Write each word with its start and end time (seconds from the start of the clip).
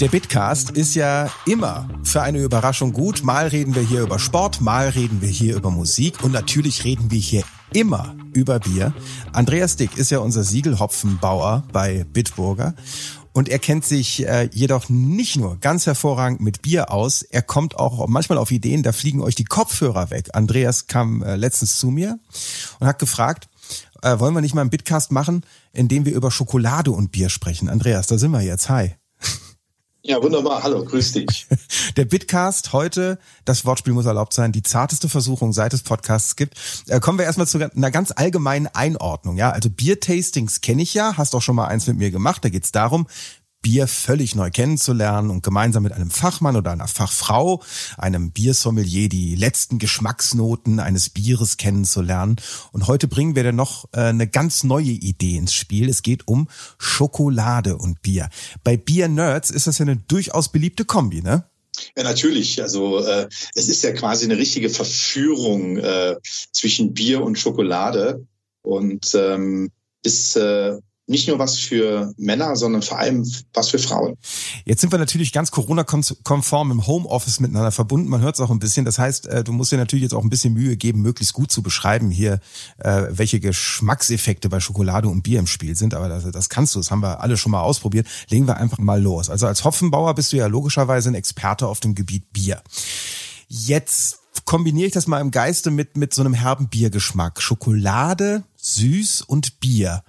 Der 0.00 0.08
Bitcast 0.08 0.72
ist 0.72 0.94
ja 0.94 1.30
immer 1.46 1.88
für 2.02 2.20
eine 2.20 2.42
Überraschung 2.42 2.92
gut. 2.92 3.24
Mal 3.24 3.48
reden 3.48 3.74
wir 3.74 3.80
hier 3.80 4.02
über 4.02 4.18
Sport, 4.18 4.60
mal 4.60 4.90
reden 4.90 5.22
wir 5.22 5.28
hier 5.30 5.56
über 5.56 5.70
Musik 5.70 6.22
und 6.22 6.32
natürlich 6.32 6.84
reden 6.84 7.10
wir 7.10 7.18
hier 7.18 7.44
immer 7.72 8.14
über 8.34 8.58
Bier. 8.58 8.92
Andreas 9.32 9.76
Dick 9.76 9.96
ist 9.96 10.10
ja 10.10 10.18
unser 10.18 10.44
Siegelhopfenbauer 10.44 11.64
bei 11.72 12.04
Bitburger 12.12 12.74
und 13.32 13.48
er 13.48 13.58
kennt 13.58 13.86
sich 13.86 14.26
äh, 14.26 14.50
jedoch 14.52 14.90
nicht 14.90 15.36
nur 15.36 15.56
ganz 15.60 15.86
hervorragend 15.86 16.42
mit 16.42 16.60
Bier 16.60 16.90
aus, 16.90 17.22
er 17.22 17.40
kommt 17.40 17.78
auch 17.78 18.06
manchmal 18.06 18.36
auf 18.36 18.50
Ideen, 18.50 18.82
da 18.82 18.92
fliegen 18.92 19.22
euch 19.22 19.34
die 19.34 19.44
Kopfhörer 19.44 20.10
weg. 20.10 20.28
Andreas 20.34 20.88
kam 20.88 21.22
äh, 21.22 21.36
letztens 21.36 21.78
zu 21.78 21.86
mir 21.86 22.18
und 22.80 22.86
hat 22.86 22.98
gefragt, 22.98 23.48
äh, 24.02 24.18
wollen 24.18 24.34
wir 24.34 24.42
nicht 24.42 24.54
mal 24.54 24.60
einen 24.60 24.68
Bitcast 24.68 25.10
machen, 25.10 25.40
in 25.72 25.88
dem 25.88 26.04
wir 26.04 26.14
über 26.14 26.30
Schokolade 26.30 26.90
und 26.90 27.12
Bier 27.12 27.30
sprechen? 27.30 27.70
Andreas, 27.70 28.08
da 28.08 28.18
sind 28.18 28.32
wir 28.32 28.42
jetzt. 28.42 28.68
Hi. 28.68 28.96
Ja, 30.08 30.22
wunderbar. 30.22 30.62
Hallo, 30.62 30.84
grüß 30.84 31.12
dich. 31.12 31.48
Der 31.96 32.04
Bitcast 32.04 32.72
heute, 32.72 33.18
das 33.44 33.64
Wortspiel 33.64 33.92
muss 33.92 34.06
erlaubt 34.06 34.34
sein, 34.34 34.52
die 34.52 34.62
zarteste 34.62 35.08
Versuchung, 35.08 35.52
seit 35.52 35.74
es 35.74 35.82
Podcasts 35.82 36.36
gibt. 36.36 36.54
Äh, 36.86 37.00
kommen 37.00 37.18
wir 37.18 37.24
erstmal 37.24 37.48
zu 37.48 37.58
einer 37.58 37.90
ganz 37.90 38.12
allgemeinen 38.14 38.68
Einordnung. 38.68 39.36
Ja, 39.36 39.50
also 39.50 39.68
Biertastings 39.68 40.60
kenne 40.60 40.82
ich 40.82 40.94
ja, 40.94 41.16
hast 41.16 41.34
auch 41.34 41.42
schon 41.42 41.56
mal 41.56 41.66
eins 41.66 41.88
mit 41.88 41.96
mir 41.98 42.12
gemacht. 42.12 42.44
Da 42.44 42.50
geht's 42.50 42.70
darum, 42.70 43.08
Bier 43.66 43.88
völlig 43.88 44.36
neu 44.36 44.48
kennenzulernen 44.48 45.28
und 45.28 45.42
gemeinsam 45.42 45.82
mit 45.82 45.92
einem 45.92 46.08
Fachmann 46.08 46.54
oder 46.54 46.70
einer 46.70 46.86
Fachfrau, 46.86 47.64
einem 47.98 48.30
Biersommelier, 48.30 49.08
die 49.08 49.34
letzten 49.34 49.80
Geschmacksnoten 49.80 50.78
eines 50.78 51.08
Bieres 51.08 51.56
kennenzulernen. 51.56 52.36
Und 52.70 52.86
heute 52.86 53.08
bringen 53.08 53.34
wir 53.34 53.42
dann 53.42 53.56
noch 53.56 53.86
äh, 53.92 54.02
eine 54.02 54.28
ganz 54.28 54.62
neue 54.62 54.84
Idee 54.84 55.36
ins 55.36 55.52
Spiel. 55.52 55.88
Es 55.88 56.02
geht 56.02 56.28
um 56.28 56.46
Schokolade 56.78 57.76
und 57.76 58.02
Bier. 58.02 58.28
Bei 58.62 58.76
Bier 58.76 59.08
Nerds 59.08 59.50
ist 59.50 59.66
das 59.66 59.78
ja 59.78 59.82
eine 59.82 59.96
durchaus 59.96 60.52
beliebte 60.52 60.84
Kombi, 60.84 61.20
ne? 61.20 61.50
Ja, 61.96 62.04
natürlich. 62.04 62.62
Also 62.62 63.04
äh, 63.04 63.28
es 63.56 63.68
ist 63.68 63.82
ja 63.82 63.90
quasi 63.90 64.26
eine 64.26 64.38
richtige 64.38 64.70
Verführung 64.70 65.78
äh, 65.78 66.14
zwischen 66.52 66.94
Bier 66.94 67.20
und 67.20 67.36
Schokolade 67.36 68.24
und 68.62 69.12
ähm, 69.16 69.72
ist 70.04 70.36
äh, 70.36 70.78
nicht 71.06 71.28
nur 71.28 71.38
was 71.38 71.56
für 71.56 72.12
Männer, 72.16 72.56
sondern 72.56 72.82
vor 72.82 72.98
allem 72.98 73.30
was 73.54 73.70
für 73.70 73.78
Frauen. 73.78 74.16
Jetzt 74.64 74.80
sind 74.80 74.92
wir 74.92 74.98
natürlich 74.98 75.32
ganz 75.32 75.50
Corona-konform 75.50 76.70
im 76.72 76.86
Homeoffice 76.86 77.38
miteinander 77.38 77.70
verbunden. 77.70 78.08
Man 78.08 78.22
hört 78.22 78.34
es 78.34 78.40
auch 78.40 78.50
ein 78.50 78.58
bisschen. 78.58 78.84
Das 78.84 78.98
heißt, 78.98 79.26
äh, 79.26 79.44
du 79.44 79.52
musst 79.52 79.70
dir 79.70 79.76
natürlich 79.76 80.02
jetzt 80.02 80.14
auch 80.14 80.22
ein 80.22 80.30
bisschen 80.30 80.54
Mühe 80.54 80.76
geben, 80.76 81.02
möglichst 81.02 81.32
gut 81.32 81.52
zu 81.52 81.62
beschreiben 81.62 82.10
hier, 82.10 82.40
äh, 82.78 83.04
welche 83.10 83.38
Geschmackseffekte 83.38 84.48
bei 84.48 84.58
Schokolade 84.58 85.08
und 85.08 85.22
Bier 85.22 85.38
im 85.38 85.46
Spiel 85.46 85.76
sind. 85.76 85.94
Aber 85.94 86.08
das, 86.08 86.28
das 86.30 86.48
kannst 86.48 86.74
du. 86.74 86.80
Das 86.80 86.90
haben 86.90 87.02
wir 87.02 87.20
alle 87.20 87.36
schon 87.36 87.52
mal 87.52 87.62
ausprobiert. 87.62 88.06
Legen 88.28 88.46
wir 88.48 88.56
einfach 88.56 88.78
mal 88.78 89.00
los. 89.00 89.30
Also 89.30 89.46
als 89.46 89.64
Hopfenbauer 89.64 90.14
bist 90.14 90.32
du 90.32 90.36
ja 90.36 90.46
logischerweise 90.46 91.10
ein 91.10 91.14
Experte 91.14 91.68
auf 91.68 91.78
dem 91.78 91.94
Gebiet 91.94 92.32
Bier. 92.32 92.62
Jetzt 93.48 94.18
kombiniere 94.44 94.88
ich 94.88 94.92
das 94.92 95.06
mal 95.06 95.20
im 95.20 95.30
Geiste 95.30 95.70
mit, 95.70 95.96
mit 95.96 96.12
so 96.12 96.22
einem 96.22 96.34
herben 96.34 96.68
Biergeschmack. 96.68 97.40
Schokolade, 97.40 98.42
süß 98.56 99.22
und 99.22 99.60
Bier. 99.60 100.02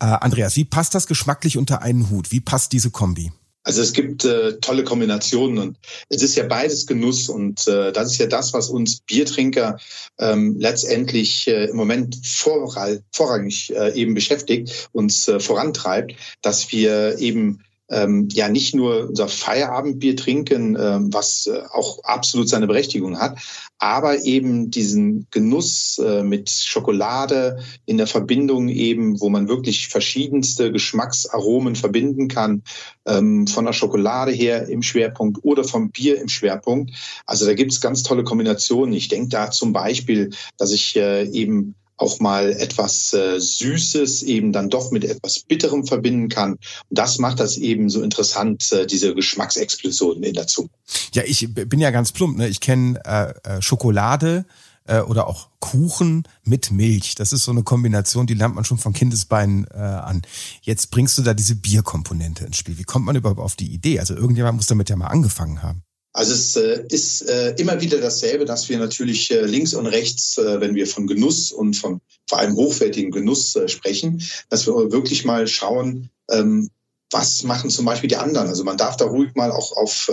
Äh, 0.00 0.06
Andreas, 0.06 0.56
wie 0.56 0.64
passt 0.64 0.94
das 0.94 1.06
geschmacklich 1.06 1.58
unter 1.58 1.82
einen 1.82 2.10
Hut? 2.10 2.32
Wie 2.32 2.40
passt 2.40 2.72
diese 2.72 2.90
Kombi? 2.90 3.32
Also 3.62 3.82
es 3.82 3.92
gibt 3.92 4.24
äh, 4.24 4.58
tolle 4.60 4.84
Kombinationen 4.84 5.58
und 5.58 5.78
es 6.08 6.22
ist 6.22 6.34
ja 6.34 6.44
beides 6.44 6.86
Genuss 6.86 7.28
und 7.28 7.68
äh, 7.68 7.92
das 7.92 8.12
ist 8.12 8.18
ja 8.18 8.26
das, 8.26 8.54
was 8.54 8.70
uns 8.70 9.00
Biertrinker 9.02 9.78
ähm, 10.18 10.56
letztendlich 10.58 11.46
äh, 11.46 11.66
im 11.66 11.76
Moment 11.76 12.16
vorrangig 12.24 13.70
äh, 13.76 13.92
eben 13.94 14.14
beschäftigt, 14.14 14.88
uns 14.92 15.28
äh, 15.28 15.40
vorantreibt, 15.40 16.14
dass 16.40 16.72
wir 16.72 17.18
eben 17.18 17.62
ähm, 17.90 18.28
ja 18.32 18.48
nicht 18.48 18.74
nur 18.74 19.08
unser 19.08 19.28
Feierabendbier 19.28 20.16
trinken, 20.16 20.76
ähm, 20.80 21.12
was 21.12 21.46
äh, 21.46 21.62
auch 21.70 22.02
absolut 22.04 22.48
seine 22.48 22.66
Berechtigung 22.66 23.18
hat, 23.18 23.38
aber 23.78 24.24
eben 24.24 24.70
diesen 24.70 25.26
Genuss 25.30 25.98
äh, 25.98 26.22
mit 26.22 26.50
Schokolade 26.50 27.58
in 27.86 27.96
der 27.96 28.06
Verbindung 28.06 28.68
eben, 28.68 29.20
wo 29.20 29.28
man 29.28 29.48
wirklich 29.48 29.88
verschiedenste 29.88 30.70
Geschmacksaromen 30.70 31.74
verbinden 31.74 32.28
kann, 32.28 32.62
ähm, 33.06 33.46
von 33.46 33.64
der 33.64 33.72
Schokolade 33.72 34.32
her 34.32 34.68
im 34.68 34.82
Schwerpunkt 34.82 35.42
oder 35.42 35.64
vom 35.64 35.90
Bier 35.90 36.20
im 36.20 36.28
Schwerpunkt. 36.28 36.92
Also 37.26 37.46
da 37.46 37.54
gibt 37.54 37.72
es 37.72 37.80
ganz 37.80 38.02
tolle 38.02 38.22
Kombinationen. 38.22 38.94
Ich 38.94 39.08
denke 39.08 39.28
da 39.30 39.50
zum 39.50 39.72
Beispiel, 39.72 40.30
dass 40.58 40.72
ich 40.72 40.96
äh, 40.96 41.24
eben 41.30 41.74
auch 42.00 42.20
mal 42.20 42.52
etwas 42.52 43.12
äh, 43.12 43.38
Süßes 43.38 44.22
eben 44.22 44.52
dann 44.52 44.70
doch 44.70 44.90
mit 44.90 45.04
etwas 45.04 45.40
Bitterem 45.40 45.86
verbinden 45.86 46.28
kann. 46.28 46.52
Und 46.52 46.58
das 46.90 47.18
macht 47.18 47.40
das 47.40 47.58
eben 47.58 47.90
so 47.90 48.02
interessant, 48.02 48.72
äh, 48.72 48.86
diese 48.86 49.14
Geschmacksexplosionen 49.14 50.22
in 50.22 50.34
der 50.34 50.46
Zunge. 50.46 50.70
Ja, 51.12 51.22
ich 51.24 51.52
bin 51.52 51.80
ja 51.80 51.90
ganz 51.90 52.12
plump. 52.12 52.38
Ne? 52.38 52.48
Ich 52.48 52.60
kenne 52.60 53.00
äh, 53.04 53.32
äh, 53.48 53.62
Schokolade 53.62 54.46
äh, 54.86 55.00
oder 55.00 55.26
auch 55.26 55.50
Kuchen 55.60 56.24
mit 56.42 56.70
Milch. 56.70 57.14
Das 57.16 57.32
ist 57.32 57.44
so 57.44 57.52
eine 57.52 57.62
Kombination, 57.62 58.26
die 58.26 58.34
lernt 58.34 58.54
man 58.54 58.64
schon 58.64 58.78
von 58.78 58.92
Kindesbeinen 58.92 59.66
äh, 59.72 59.76
an. 59.76 60.22
Jetzt 60.62 60.90
bringst 60.90 61.18
du 61.18 61.22
da 61.22 61.34
diese 61.34 61.56
Bierkomponente 61.56 62.46
ins 62.46 62.56
Spiel. 62.56 62.78
Wie 62.78 62.84
kommt 62.84 63.04
man 63.04 63.16
überhaupt 63.16 63.40
auf 63.40 63.56
die 63.56 63.72
Idee? 63.72 64.00
Also 64.00 64.14
irgendjemand 64.14 64.56
muss 64.56 64.66
damit 64.66 64.88
ja 64.88 64.96
mal 64.96 65.08
angefangen 65.08 65.62
haben. 65.62 65.82
Also 66.12 66.34
es 66.34 66.56
äh, 66.56 66.84
ist 66.88 67.22
äh, 67.28 67.54
immer 67.56 67.80
wieder 67.80 68.00
dasselbe, 68.00 68.44
dass 68.44 68.68
wir 68.68 68.78
natürlich 68.78 69.30
äh, 69.30 69.42
links 69.42 69.74
und 69.74 69.86
rechts, 69.86 70.36
wenn 70.36 70.74
wir 70.74 70.86
von 70.86 71.06
Genuss 71.06 71.52
und 71.52 71.74
von 71.74 72.00
vor 72.28 72.38
allem 72.38 72.56
hochwertigen 72.56 73.10
Genuss 73.10 73.56
sprechen, 73.66 74.22
dass 74.48 74.66
wir 74.66 74.92
wirklich 74.92 75.24
mal 75.24 75.46
schauen, 75.46 76.10
ähm, 76.30 76.68
was 77.12 77.42
machen 77.42 77.70
zum 77.70 77.84
Beispiel 77.86 78.08
die 78.08 78.16
anderen. 78.16 78.48
Also 78.48 78.62
man 78.62 78.76
darf 78.76 78.96
da 78.96 79.04
ruhig 79.04 79.34
mal 79.34 79.50
auch 79.50 79.72
auf 79.76 80.08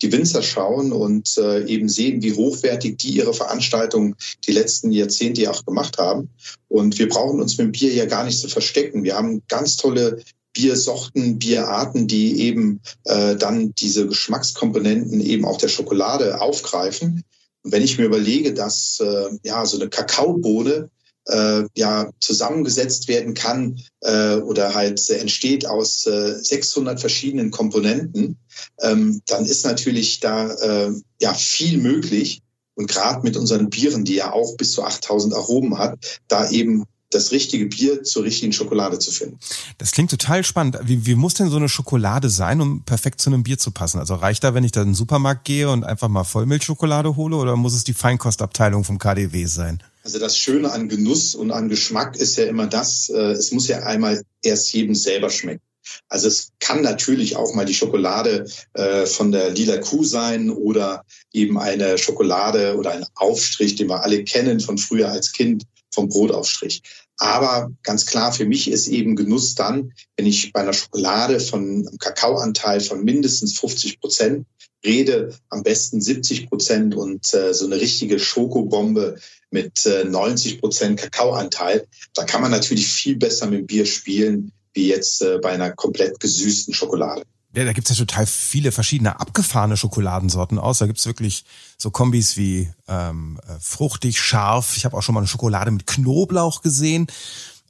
die 0.00 0.12
Winzer 0.12 0.42
schauen 0.42 0.92
und 0.92 1.36
eben 1.66 1.88
sehen, 1.88 2.22
wie 2.22 2.34
hochwertig 2.34 2.98
die 2.98 3.16
ihre 3.16 3.34
Veranstaltungen 3.34 4.14
die 4.46 4.52
letzten 4.52 4.92
Jahrzehnte 4.92 5.42
ja 5.42 5.50
auch 5.50 5.64
gemacht 5.64 5.98
haben. 5.98 6.30
Und 6.68 7.00
wir 7.00 7.08
brauchen 7.08 7.40
uns 7.40 7.58
mit 7.58 7.64
dem 7.64 7.72
Bier 7.72 7.92
ja 7.92 8.04
gar 8.04 8.22
nicht 8.22 8.38
zu 8.38 8.46
verstecken. 8.46 9.02
Wir 9.02 9.16
haben 9.16 9.42
ganz 9.48 9.76
tolle 9.76 10.22
Biersorten, 10.56 11.38
Bierarten, 11.38 12.06
die 12.06 12.40
eben 12.40 12.80
äh, 13.04 13.36
dann 13.36 13.74
diese 13.74 14.06
Geschmackskomponenten 14.06 15.20
eben 15.20 15.44
auch 15.44 15.58
der 15.58 15.68
Schokolade 15.68 16.40
aufgreifen. 16.40 17.24
Und 17.62 17.72
wenn 17.72 17.82
ich 17.82 17.98
mir 17.98 18.06
überlege, 18.06 18.54
dass 18.54 18.98
äh, 19.00 19.28
ja 19.44 19.66
so 19.66 19.78
eine 19.78 19.90
Kakaobohne 19.90 20.88
äh, 21.26 21.64
ja 21.76 22.10
zusammengesetzt 22.20 23.06
werden 23.08 23.34
kann 23.34 23.78
äh, 24.00 24.36
oder 24.36 24.74
halt 24.74 25.10
entsteht 25.10 25.66
aus 25.66 26.06
äh, 26.06 26.38
600 26.38 27.00
verschiedenen 27.00 27.50
Komponenten, 27.50 28.38
ähm, 28.80 29.20
dann 29.26 29.44
ist 29.44 29.66
natürlich 29.66 30.20
da 30.20 30.54
äh, 30.54 30.92
ja 31.20 31.34
viel 31.34 31.76
möglich. 31.76 32.40
Und 32.76 32.88
gerade 32.88 33.22
mit 33.22 33.36
unseren 33.36 33.68
Bieren, 33.68 34.04
die 34.04 34.16
ja 34.16 34.32
auch 34.32 34.56
bis 34.56 34.72
zu 34.72 34.82
8000 34.82 35.34
Aromen 35.34 35.76
hat, 35.78 35.98
da 36.28 36.48
eben 36.48 36.84
das 37.16 37.32
richtige 37.32 37.66
Bier 37.66 38.02
zur 38.02 38.24
richtigen 38.24 38.52
Schokolade 38.52 38.98
zu 38.98 39.10
finden. 39.10 39.38
Das 39.78 39.92
klingt 39.92 40.10
total 40.10 40.44
spannend. 40.44 40.78
Wie, 40.84 41.06
wie 41.06 41.14
muss 41.14 41.34
denn 41.34 41.48
so 41.48 41.56
eine 41.56 41.68
Schokolade 41.68 42.30
sein, 42.30 42.60
um 42.60 42.82
perfekt 42.82 43.20
zu 43.20 43.30
einem 43.30 43.42
Bier 43.42 43.58
zu 43.58 43.70
passen? 43.70 43.98
Also 43.98 44.14
reicht 44.14 44.44
da, 44.44 44.54
wenn 44.54 44.64
ich 44.64 44.72
da 44.72 44.82
in 44.82 44.88
den 44.88 44.94
Supermarkt 44.94 45.44
gehe 45.44 45.70
und 45.70 45.84
einfach 45.84 46.08
mal 46.08 46.24
Vollmilchschokolade 46.24 47.16
hole 47.16 47.36
oder 47.36 47.56
muss 47.56 47.74
es 47.74 47.84
die 47.84 47.94
Feinkostabteilung 47.94 48.84
vom 48.84 48.98
KDW 48.98 49.46
sein? 49.46 49.82
Also 50.04 50.20
das 50.20 50.38
Schöne 50.38 50.70
an 50.70 50.88
Genuss 50.88 51.34
und 51.34 51.50
an 51.50 51.68
Geschmack 51.68 52.14
ist 52.16 52.36
ja 52.36 52.44
immer 52.44 52.68
das, 52.68 53.08
äh, 53.08 53.32
es 53.32 53.50
muss 53.50 53.66
ja 53.66 53.80
einmal 53.80 54.22
erst 54.42 54.72
jedem 54.72 54.94
selber 54.94 55.30
schmecken. 55.30 55.62
Also 56.08 56.28
es 56.28 56.52
kann 56.60 56.82
natürlich 56.82 57.36
auch 57.36 57.54
mal 57.54 57.64
die 57.64 57.74
Schokolade 57.74 58.46
äh, 58.74 59.06
von 59.06 59.32
der 59.32 59.50
lila 59.50 59.78
Kuh 59.78 60.04
sein 60.04 60.50
oder 60.50 61.04
eben 61.32 61.58
eine 61.58 61.98
Schokolade 61.98 62.76
oder 62.76 62.92
ein 62.92 63.04
Aufstrich, 63.14 63.74
den 63.76 63.88
wir 63.88 64.02
alle 64.02 64.24
kennen 64.24 64.60
von 64.60 64.78
früher 64.78 65.10
als 65.10 65.32
Kind 65.32 65.64
vom 65.96 66.08
Brotaufstrich. 66.08 66.82
Aber 67.16 67.72
ganz 67.82 68.06
klar, 68.06 68.32
für 68.32 68.44
mich 68.44 68.70
ist 68.70 68.88
eben 68.88 69.16
Genuss 69.16 69.54
dann, 69.54 69.92
wenn 70.16 70.26
ich 70.26 70.52
bei 70.52 70.60
einer 70.60 70.74
Schokolade 70.74 71.40
von 71.40 71.62
einem 71.62 71.98
Kakaoanteil 71.98 72.80
von 72.80 73.02
mindestens 73.02 73.58
50 73.58 74.00
Prozent 74.00 74.46
rede, 74.84 75.34
am 75.48 75.62
besten 75.62 76.00
70 76.00 76.48
Prozent 76.48 76.94
und 76.94 77.32
äh, 77.34 77.54
so 77.54 77.64
eine 77.64 77.80
richtige 77.80 78.18
Schokobombe 78.18 79.16
mit 79.50 79.86
äh, 79.86 80.04
90 80.04 80.60
Prozent 80.60 81.00
Kakaoanteil. 81.00 81.86
Da 82.14 82.24
kann 82.24 82.42
man 82.42 82.50
natürlich 82.50 82.86
viel 82.86 83.16
besser 83.16 83.46
mit 83.46 83.66
Bier 83.66 83.86
spielen, 83.86 84.52
wie 84.74 84.88
jetzt 84.88 85.22
äh, 85.22 85.38
bei 85.38 85.50
einer 85.50 85.72
komplett 85.72 86.20
gesüßten 86.20 86.74
Schokolade. 86.74 87.22
Ja, 87.56 87.64
da 87.64 87.72
gibt's 87.72 87.88
ja 87.88 87.96
total 87.96 88.26
viele 88.26 88.70
verschiedene 88.70 89.18
abgefahrene 89.18 89.78
Schokoladensorten 89.78 90.58
aus. 90.58 90.78
Da 90.78 90.86
gibt's 90.86 91.06
wirklich 91.06 91.46
so 91.78 91.90
Kombis 91.90 92.36
wie 92.36 92.68
ähm, 92.86 93.40
äh, 93.48 93.52
fruchtig, 93.60 94.20
scharf. 94.20 94.76
Ich 94.76 94.84
habe 94.84 94.94
auch 94.94 95.02
schon 95.02 95.14
mal 95.14 95.22
eine 95.22 95.26
Schokolade 95.26 95.70
mit 95.70 95.86
Knoblauch 95.86 96.60
gesehen. 96.60 97.06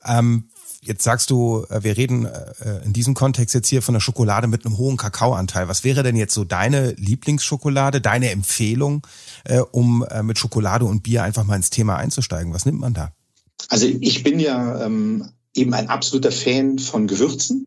Ähm, 0.05 0.49
jetzt 0.83 1.05
sagst 1.05 1.31
du, 1.31 1.65
äh, 1.71 1.85
wir 1.85 1.97
reden 1.97 2.25
äh, 2.25 2.85
in 2.85 2.95
diesem 2.95 3.15
Kontext 3.15 3.55
jetzt 3.55 3.69
hier 3.69 3.81
von 3.81 3.95
der 3.95 4.01
Schokolade 4.01 4.49
mit 4.49 4.67
einem 4.67 4.77
hohen 4.77 4.97
Kakaoanteil. 4.97 5.69
Was 5.69 5.85
wäre 5.85 6.03
denn 6.03 6.17
jetzt 6.17 6.35
so 6.35 6.43
deine 6.43 6.91
Lieblingsschokolade, 6.95 8.01
deine 8.01 8.33
Empfehlung, 8.33 9.07
äh, 9.45 9.61
um 9.61 10.05
äh, 10.11 10.25
mit 10.25 10.37
Schokolade 10.37 10.85
und 10.85 11.05
Bier 11.05 11.23
einfach 11.23 11.45
mal 11.45 11.55
ins 11.55 11.71
Thema 11.71 11.95
einzusteigen? 11.95 12.53
Was 12.53 12.67
nimmt 12.67 12.81
man 12.81 12.93
da? 12.93 13.13
Also 13.69 13.87
ich 13.87 14.25
bin 14.25 14.41
ja 14.41 14.85
ähm, 14.85 15.31
eben 15.55 15.75
ein 15.75 15.89
absoluter 15.89 16.33
Fan 16.33 16.81
von 16.81 17.07
Gewürzen. 17.07 17.67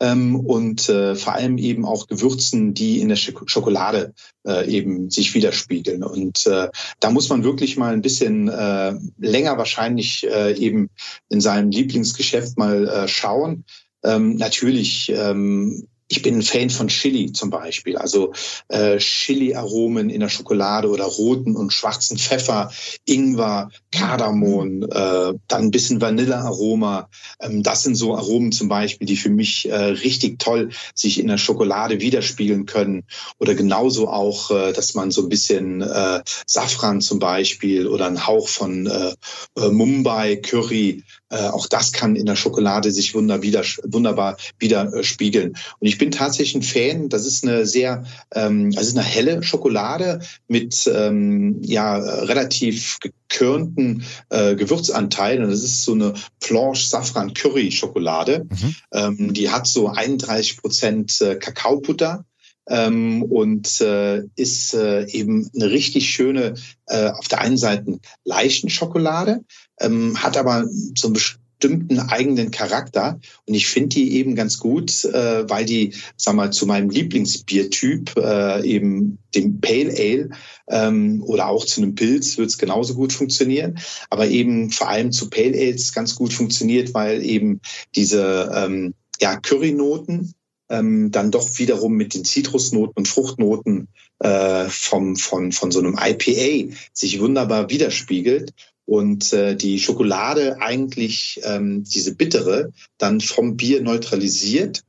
Ähm, 0.00 0.36
und 0.36 0.88
äh, 0.88 1.14
vor 1.14 1.34
allem 1.34 1.58
eben 1.58 1.84
auch 1.84 2.06
Gewürzen, 2.06 2.74
die 2.74 3.00
in 3.00 3.08
der 3.08 3.16
Schokolade 3.16 4.14
äh, 4.46 4.68
eben 4.70 5.10
sich 5.10 5.34
widerspiegeln. 5.34 6.02
Und 6.02 6.46
äh, 6.46 6.68
da 7.00 7.10
muss 7.10 7.28
man 7.28 7.44
wirklich 7.44 7.76
mal 7.76 7.92
ein 7.92 8.02
bisschen 8.02 8.48
äh, 8.48 8.94
länger 9.18 9.58
wahrscheinlich 9.58 10.26
äh, 10.26 10.54
eben 10.54 10.90
in 11.28 11.40
seinem 11.40 11.70
Lieblingsgeschäft 11.70 12.58
mal 12.58 12.88
äh, 12.88 13.08
schauen. 13.08 13.64
Ähm, 14.04 14.36
natürlich 14.36 15.12
ähm, 15.14 15.88
ich 16.08 16.22
bin 16.22 16.36
ein 16.36 16.42
Fan 16.42 16.70
von 16.70 16.88
Chili 16.88 17.32
zum 17.32 17.50
Beispiel, 17.50 17.96
also 17.96 18.32
äh, 18.68 18.96
Chili-Aromen 18.96 20.08
in 20.08 20.20
der 20.20 20.30
Schokolade 20.30 20.88
oder 20.88 21.04
roten 21.04 21.54
und 21.54 21.72
schwarzen 21.72 22.16
Pfeffer, 22.16 22.72
Ingwer, 23.04 23.70
Kardamom, 23.92 24.84
äh, 24.84 25.34
dann 25.48 25.62
ein 25.62 25.70
bisschen 25.70 26.00
Vanillearoma. 26.00 27.10
Ähm, 27.40 27.62
das 27.62 27.82
sind 27.82 27.94
so 27.94 28.16
Aromen 28.16 28.52
zum 28.52 28.68
Beispiel, 28.68 29.06
die 29.06 29.16
für 29.16 29.30
mich 29.30 29.68
äh, 29.68 29.74
richtig 29.74 30.38
toll 30.38 30.70
sich 30.94 31.20
in 31.20 31.28
der 31.28 31.38
Schokolade 31.38 32.00
widerspiegeln 32.00 32.64
können. 32.64 33.04
Oder 33.38 33.54
genauso 33.54 34.08
auch, 34.08 34.50
äh, 34.50 34.72
dass 34.72 34.94
man 34.94 35.10
so 35.10 35.22
ein 35.22 35.28
bisschen 35.28 35.82
äh, 35.82 36.22
Safran 36.46 37.02
zum 37.02 37.18
Beispiel 37.18 37.86
oder 37.86 38.06
ein 38.06 38.26
Hauch 38.26 38.48
von 38.48 38.86
äh, 38.86 39.14
äh 39.56 39.68
Mumbai 39.68 40.36
Curry 40.36 41.04
äh, 41.30 41.48
auch 41.48 41.66
das 41.66 41.92
kann 41.92 42.16
in 42.16 42.26
der 42.26 42.36
Schokolade 42.36 42.90
sich 42.90 43.14
wunder 43.14 43.42
wieder, 43.42 43.62
wunderbar 43.84 44.36
widerspiegeln. 44.58 45.56
Und 45.78 45.86
ich 45.86 45.98
bin 45.98 46.10
tatsächlich 46.10 46.54
ein 46.54 46.62
Fan. 46.62 47.08
Das 47.08 47.26
ist 47.26 47.44
eine 47.44 47.66
sehr, 47.66 48.04
ähm, 48.34 48.72
also 48.76 48.98
eine 48.98 49.06
helle 49.06 49.42
Schokolade 49.42 50.20
mit 50.46 50.90
ähm, 50.92 51.60
ja 51.62 51.96
relativ 51.96 52.98
gekörnten 53.00 54.04
äh, 54.30 54.54
Gewürzanteilen. 54.54 55.44
Und 55.44 55.50
das 55.50 55.62
ist 55.62 55.84
so 55.84 55.92
eine 55.92 56.14
Planche 56.40 56.88
Safran 56.88 57.34
Curry 57.34 57.70
Schokolade. 57.72 58.46
Mhm. 58.48 58.74
Ähm, 58.92 59.34
die 59.34 59.50
hat 59.50 59.66
so 59.66 59.88
31 59.88 60.58
Prozent 60.58 61.20
äh, 61.20 61.36
Kakaobutter. 61.36 62.24
Ähm, 62.68 63.22
und 63.22 63.80
äh, 63.80 64.22
ist 64.36 64.74
äh, 64.74 65.06
eben 65.06 65.50
eine 65.54 65.70
richtig 65.70 66.10
schöne, 66.10 66.54
äh, 66.86 67.10
auf 67.10 67.28
der 67.28 67.40
einen 67.40 67.56
Seite 67.56 67.98
leichten 68.24 68.68
Schokolade, 68.68 69.44
ähm, 69.80 70.22
hat 70.22 70.36
aber 70.36 70.66
so 70.94 71.08
einen 71.08 71.14
bestimmten 71.58 71.98
eigenen 71.98 72.50
Charakter. 72.50 73.18
Und 73.46 73.54
ich 73.54 73.66
finde 73.66 73.96
die 73.96 74.16
eben 74.16 74.34
ganz 74.36 74.58
gut, 74.58 75.04
äh, 75.04 75.48
weil 75.48 75.64
die, 75.64 75.94
sag 76.16 76.34
mal, 76.34 76.52
zu 76.52 76.66
meinem 76.66 76.90
Lieblingsbiertyp, 76.90 78.16
äh, 78.16 78.64
eben 78.64 79.18
dem 79.34 79.60
Pale 79.60 79.92
Ale 79.98 80.30
ähm, 80.68 81.22
oder 81.24 81.48
auch 81.48 81.64
zu 81.64 81.82
einem 81.82 81.94
Pilz 81.94 82.38
wird 82.38 82.50
es 82.50 82.58
genauso 82.58 82.94
gut 82.94 83.12
funktionieren. 83.12 83.78
Aber 84.08 84.28
eben 84.28 84.70
vor 84.70 84.88
allem 84.88 85.10
zu 85.10 85.30
Pale 85.30 85.56
Ales 85.56 85.92
ganz 85.92 86.14
gut 86.14 86.32
funktioniert, 86.32 86.94
weil 86.94 87.24
eben 87.24 87.60
diese 87.96 88.52
ähm, 88.54 88.94
ja, 89.20 89.36
Currynoten 89.40 90.34
ähm, 90.68 91.10
dann 91.10 91.30
doch 91.30 91.58
wiederum 91.58 91.94
mit 91.94 92.14
den 92.14 92.24
Zitrusnoten 92.24 92.94
und 92.96 93.08
Fruchtnoten 93.08 93.88
äh, 94.20 94.66
vom, 94.68 95.16
von, 95.16 95.52
von 95.52 95.70
so 95.70 95.78
einem 95.78 95.98
IPA 95.98 96.74
sich 96.92 97.20
wunderbar 97.20 97.70
widerspiegelt 97.70 98.52
und 98.84 99.32
äh, 99.32 99.54
die 99.54 99.78
Schokolade 99.78 100.60
eigentlich 100.60 101.40
ähm, 101.44 101.84
diese 101.84 102.14
bittere 102.14 102.72
dann 102.96 103.20
vom 103.20 103.56
Bier 103.56 103.82
neutralisiert 103.82 104.82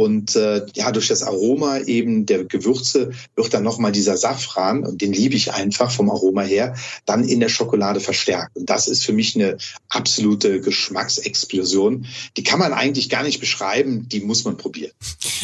und 0.00 0.34
äh, 0.34 0.64
ja, 0.74 0.92
durch 0.92 1.08
das 1.08 1.22
Aroma 1.22 1.80
eben 1.80 2.24
der 2.24 2.44
Gewürze 2.44 3.10
wird 3.36 3.52
dann 3.52 3.62
nochmal 3.62 3.92
dieser 3.92 4.16
Safran, 4.16 4.82
und 4.82 5.02
den 5.02 5.12
liebe 5.12 5.34
ich 5.34 5.52
einfach 5.52 5.90
vom 5.90 6.08
Aroma 6.08 6.40
her, 6.40 6.74
dann 7.04 7.22
in 7.22 7.38
der 7.38 7.50
Schokolade 7.50 8.00
verstärkt. 8.00 8.56
Und 8.56 8.70
das 8.70 8.88
ist 8.88 9.04
für 9.04 9.12
mich 9.12 9.36
eine 9.36 9.58
absolute 9.90 10.62
Geschmacksexplosion. 10.62 12.06
Die 12.38 12.42
kann 12.42 12.58
man 12.58 12.72
eigentlich 12.72 13.10
gar 13.10 13.24
nicht 13.24 13.40
beschreiben, 13.40 14.08
die 14.08 14.20
muss 14.20 14.44
man 14.44 14.56
probieren. 14.56 14.92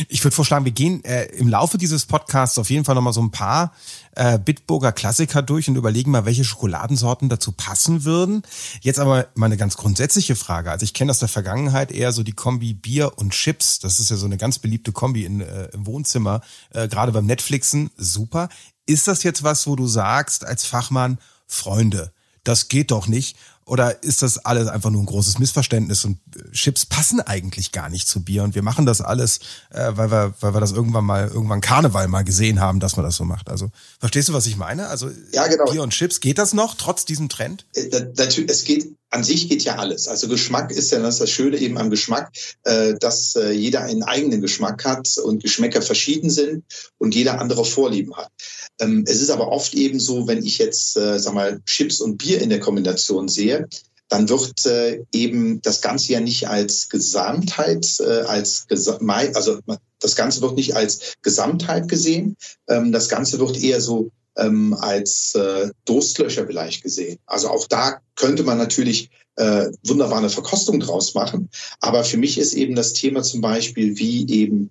Ich 0.08 0.25
würde 0.25 0.35
vorschlagen, 0.35 0.64
wir 0.64 0.73
gehen 0.73 1.05
äh, 1.05 1.26
im 1.37 1.49
Laufe 1.49 1.76
dieses 1.76 2.06
Podcasts 2.06 2.58
auf 2.58 2.70
jeden 2.70 2.87
Fall 2.87 2.94
nochmal 2.94 3.12
so 3.12 3.20
ein 3.20 3.31
paar 3.31 3.75
äh, 4.17 4.39
Bitburger 4.39 4.93
Klassiker 4.93 5.43
durch 5.43 5.69
und 5.69 5.77
überlegen 5.77 6.11
mal, 6.11 6.25
welche 6.25 6.45
Schokoladensorten 6.45 7.29
dazu 7.29 7.53
passen 7.53 8.05
würden. 8.05 8.43
Jetzt 8.81 8.99
aber 8.99 9.29
mal 9.35 9.47
eine 9.47 9.57
ganz 9.57 9.77
grundsätzliche 9.77 10.37
Frage. 10.37 10.71
Also 10.71 10.85
ich 10.85 10.95
kenne 10.95 11.11
aus 11.11 11.19
der 11.19 11.29
Vergangenheit 11.29 11.93
eher 11.93 12.13
so 12.13 12.23
die 12.23 12.33
Kombi 12.33 12.75
Bier 12.75 13.13
und 13.17 13.31
Chips. 13.31 13.79
Das 13.79 14.01
ist 14.01 14.11
ja 14.11 14.17
so 14.17 14.27
eine 14.27 14.37
ganz 14.37 14.59
beliebte 14.59 14.93
Kombi 14.93 15.25
in, 15.25 15.41
äh, 15.41 15.67
im 15.73 15.87
Wohnzimmer, 15.87 16.41
äh, 16.71 16.89
gerade 16.89 17.13
beim 17.13 17.27
Netflixen. 17.27 17.91
Super. 17.97 18.49
Ist 18.87 19.09
das 19.09 19.23
jetzt 19.23 19.43
was, 19.43 19.67
wo 19.67 19.77
du 19.77 19.87
sagst 19.87 20.45
als 20.45 20.65
Fachmann, 20.65 21.19
Freunde, 21.47 22.13
das 22.45 22.69
geht 22.69 22.91
doch 22.91 23.09
nicht? 23.09 23.37
Oder 23.67 24.05
ist 24.05 24.23
das 24.23 24.39
alles 24.39 24.69
einfach 24.69 24.91
nur 24.91 25.03
ein 25.03 25.07
großes 25.07 25.41
Missverständnis 25.41 26.05
und 26.05 26.19
äh, 26.37 26.53
Chips 26.53 26.87
passen 26.87 27.21
eigentlich 27.21 27.73
gar 27.73 27.91
nicht 27.91 28.07
zu 28.07 28.23
Bier 28.23 28.45
und 28.45 28.55
wir 28.55 28.63
machen 28.63 28.87
das 28.87 29.01
alles, 29.01 29.41
äh, 29.71 29.91
weil 29.97 30.13
wir, 30.13 30.35
weil 30.41 30.55
wir 30.55 30.61
das 30.61 30.71
irgendwann 30.71 31.05
mal, 31.05 31.27
irgendwann 31.27 31.61
Karneval 31.61 32.07
mal 32.07 32.23
gesehen 32.23 32.61
haben, 32.61 32.79
dass 32.79 32.97
man 32.97 33.05
das 33.05 33.17
so 33.17 33.25
macht. 33.25 33.51
Also 33.51 33.73
verstehst 33.99 34.29
du, 34.29 34.33
was 34.35 34.47
ich 34.47 34.57
meine? 34.57 34.87
Also 34.87 35.11
ja, 35.33 35.49
genau. 35.49 35.65
Bier 35.65 35.83
und 35.83 35.91
Chips, 35.91 36.21
geht 36.21 36.39
das 36.39 36.55
noch 36.55 36.77
trotz 36.77 37.05
diesem 37.07 37.29
Trend? 37.29 37.67
Äh, 37.75 38.07
natürlich, 38.17 38.51
es 38.51 38.63
geht, 38.63 38.95
an 39.17 39.25
sich 39.25 39.49
geht 39.49 39.65
ja 39.65 39.77
alles. 39.77 40.09
Also 40.09 40.29
Geschmack 40.29 40.71
ist 40.71 40.93
ja 40.93 41.01
das, 41.01 41.19
das 41.19 41.31
Schöne 41.31 41.57
eben 41.57 41.79
am 41.79 41.89
Geschmack, 41.89 42.31
äh, 42.65 42.95
dass 43.01 43.35
äh, 43.35 43.51
jeder 43.51 43.81
einen 43.81 44.03
eigenen 44.03 44.43
Geschmack 44.43 44.85
hat 44.85 45.09
und 45.25 45.43
Geschmäcker 45.43 45.81
verschieden 45.81 46.29
sind 46.29 46.65
und 46.99 47.15
jeder 47.15 47.41
andere 47.41 47.65
Vorlieben 47.65 48.15
hat. 48.15 48.31
Ähm, 48.79 49.05
es 49.09 49.23
ist 49.23 49.31
aber 49.31 49.49
oft 49.49 49.73
eben 49.73 49.99
so, 49.99 50.29
wenn 50.29 50.45
ich 50.45 50.59
jetzt, 50.59 50.99
äh, 50.99 51.19
sag 51.19 51.33
mal, 51.33 51.63
Chips 51.65 52.03
und 52.03 52.19
Bier 52.19 52.43
in 52.43 52.51
der 52.51 52.61
Kombination 52.61 53.29
sehe, 53.29 53.67
dann 54.09 54.29
wird 54.29 54.67
äh, 54.67 55.03
eben 55.13 55.63
das 55.63 55.81
Ganze 55.81 56.13
ja 56.13 56.21
nicht 56.21 56.47
als 56.47 56.91
Gesamtheit, 56.91 57.89
äh, 58.01 58.23
als 58.27 58.67
Gesa 58.69 58.99
also 59.35 59.61
das 60.01 60.15
Ganze 60.15 60.43
wird 60.43 60.57
nicht 60.57 60.77
als 60.77 61.15
Gesamtheit 61.23 61.89
gesehen. 61.89 62.37
Ähm, 62.69 62.93
das 62.93 63.09
Ganze 63.09 63.39
wird 63.39 63.57
eher 63.59 63.81
so 63.81 64.11
ähm, 64.37 64.75
als 64.75 65.35
äh, 65.35 65.71
Durstlöcher 65.85 66.47
vielleicht 66.47 66.83
gesehen. 66.83 67.19
Also 67.27 67.49
auch 67.49 67.67
da 67.67 68.00
könnte 68.15 68.43
man 68.43 68.59
natürlich 68.59 69.11
äh, 69.37 69.67
wunderbar 69.85 70.19
eine 70.19 70.31
Verkostung 70.31 70.81
draus 70.81 71.15
machen. 71.15 71.50
Aber 71.81 72.05
für 72.05 72.17
mich 72.17 72.38
ist 72.38 72.55
eben 72.55 72.75
das 72.75 72.93
Thema 72.93 73.23
zum 73.23 73.41
Beispiel 73.41 73.99
wie 73.99 74.29
eben 74.31 74.71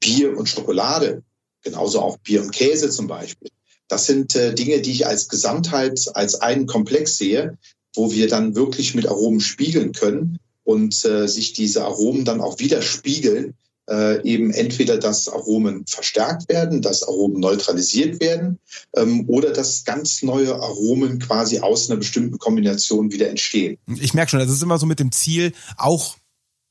Bier 0.00 0.36
und 0.36 0.48
Schokolade 0.48 1.22
genauso 1.64 2.00
auch 2.00 2.18
Bier 2.18 2.42
und 2.42 2.52
Käse 2.52 2.90
zum 2.90 3.08
Beispiel. 3.08 3.48
Das 3.88 4.06
sind 4.06 4.36
äh, 4.36 4.54
Dinge, 4.54 4.80
die 4.80 4.92
ich 4.92 5.06
als 5.06 5.28
Gesamtheit, 5.28 6.00
als 6.14 6.36
einen 6.36 6.66
Komplex 6.66 7.16
sehe, 7.16 7.58
wo 7.94 8.12
wir 8.12 8.28
dann 8.28 8.54
wirklich 8.54 8.94
mit 8.94 9.06
Aromen 9.06 9.40
spiegeln 9.40 9.92
können 9.92 10.38
und 10.62 11.04
äh, 11.04 11.26
sich 11.26 11.52
diese 11.52 11.84
Aromen 11.84 12.24
dann 12.24 12.40
auch 12.40 12.58
widerspiegeln, 12.58 13.54
äh, 13.90 14.22
eben 14.22 14.50
entweder, 14.50 14.98
dass 14.98 15.28
Aromen 15.28 15.86
verstärkt 15.86 16.48
werden, 16.48 16.82
dass 16.82 17.02
Aromen 17.02 17.40
neutralisiert 17.40 18.20
werden 18.20 18.58
ähm, 18.96 19.28
oder 19.28 19.52
dass 19.52 19.84
ganz 19.84 20.22
neue 20.22 20.54
Aromen 20.54 21.18
quasi 21.18 21.60
aus 21.60 21.90
einer 21.90 21.98
bestimmten 21.98 22.38
Kombination 22.38 23.12
wieder 23.12 23.28
entstehen. 23.28 23.76
Ich 24.00 24.14
merke 24.14 24.30
schon, 24.30 24.40
das 24.40 24.50
ist 24.50 24.62
immer 24.62 24.78
so 24.78 24.86
mit 24.86 25.00
dem 25.00 25.12
Ziel, 25.12 25.52
auch 25.76 26.16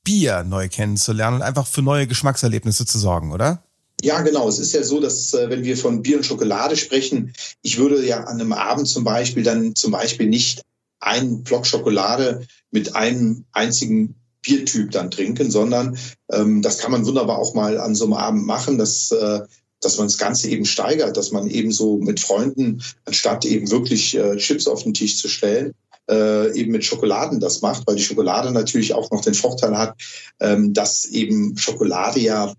Bier 0.03 0.43
neu 0.43 0.67
kennenzulernen 0.69 1.37
und 1.37 1.41
einfach 1.43 1.67
für 1.67 1.81
neue 1.81 2.07
Geschmackserlebnisse 2.07 2.85
zu 2.85 2.99
sorgen, 2.99 3.31
oder? 3.31 3.63
Ja, 4.01 4.21
genau. 4.21 4.49
Es 4.49 4.59
ist 4.59 4.73
ja 4.73 4.83
so, 4.83 4.99
dass 4.99 5.33
äh, 5.33 5.49
wenn 5.49 5.63
wir 5.63 5.77
von 5.77 6.01
Bier 6.01 6.17
und 6.17 6.25
Schokolade 6.25 6.75
sprechen, 6.75 7.33
ich 7.61 7.77
würde 7.77 8.05
ja 8.05 8.23
an 8.25 8.41
einem 8.41 8.51
Abend 8.51 8.87
zum 8.87 9.03
Beispiel 9.03 9.43
dann 9.43 9.75
zum 9.75 9.91
Beispiel 9.91 10.27
nicht 10.27 10.61
einen 10.99 11.43
Block 11.43 11.65
Schokolade 11.65 12.45
mit 12.71 12.95
einem 12.95 13.45
einzigen 13.51 14.15
Biertyp 14.43 14.91
dann 14.91 15.09
trinken, 15.09 15.49
sondern 15.49 15.97
ähm, 16.31 16.61
das 16.61 16.77
kann 16.77 16.91
man 16.91 17.05
wunderbar 17.05 17.39
auch 17.39 17.55
mal 17.55 17.79
an 17.79 17.95
so 17.95 18.05
einem 18.05 18.13
Abend 18.13 18.45
machen, 18.45 18.77
dass, 18.77 19.11
äh, 19.11 19.41
dass 19.81 19.97
man 19.97 20.07
das 20.07 20.17
Ganze 20.17 20.49
eben 20.49 20.65
steigert, 20.65 21.17
dass 21.17 21.31
man 21.31 21.49
eben 21.49 21.71
so 21.71 21.97
mit 21.97 22.19
Freunden, 22.19 22.83
anstatt 23.05 23.45
eben 23.45 23.71
wirklich 23.71 24.15
äh, 24.15 24.37
Chips 24.37 24.67
auf 24.67 24.83
den 24.83 24.93
Tisch 24.93 25.17
zu 25.17 25.27
stellen, 25.27 25.73
äh, 26.09 26.53
eben 26.57 26.71
mit 26.71 26.83
Schokoladen 26.83 27.39
das 27.39 27.61
macht, 27.61 27.87
weil 27.87 27.95
die 27.95 28.03
Schokolade 28.03 28.51
natürlich 28.51 28.93
auch 28.93 29.09
noch 29.09 29.21
den 29.21 29.33
Vorteil 29.33 29.77
hat, 29.77 29.95
ähm, 30.39 30.73
dass 30.73 31.05
eben 31.05 31.57
Schokolade 31.57 32.19
ja 32.19 32.53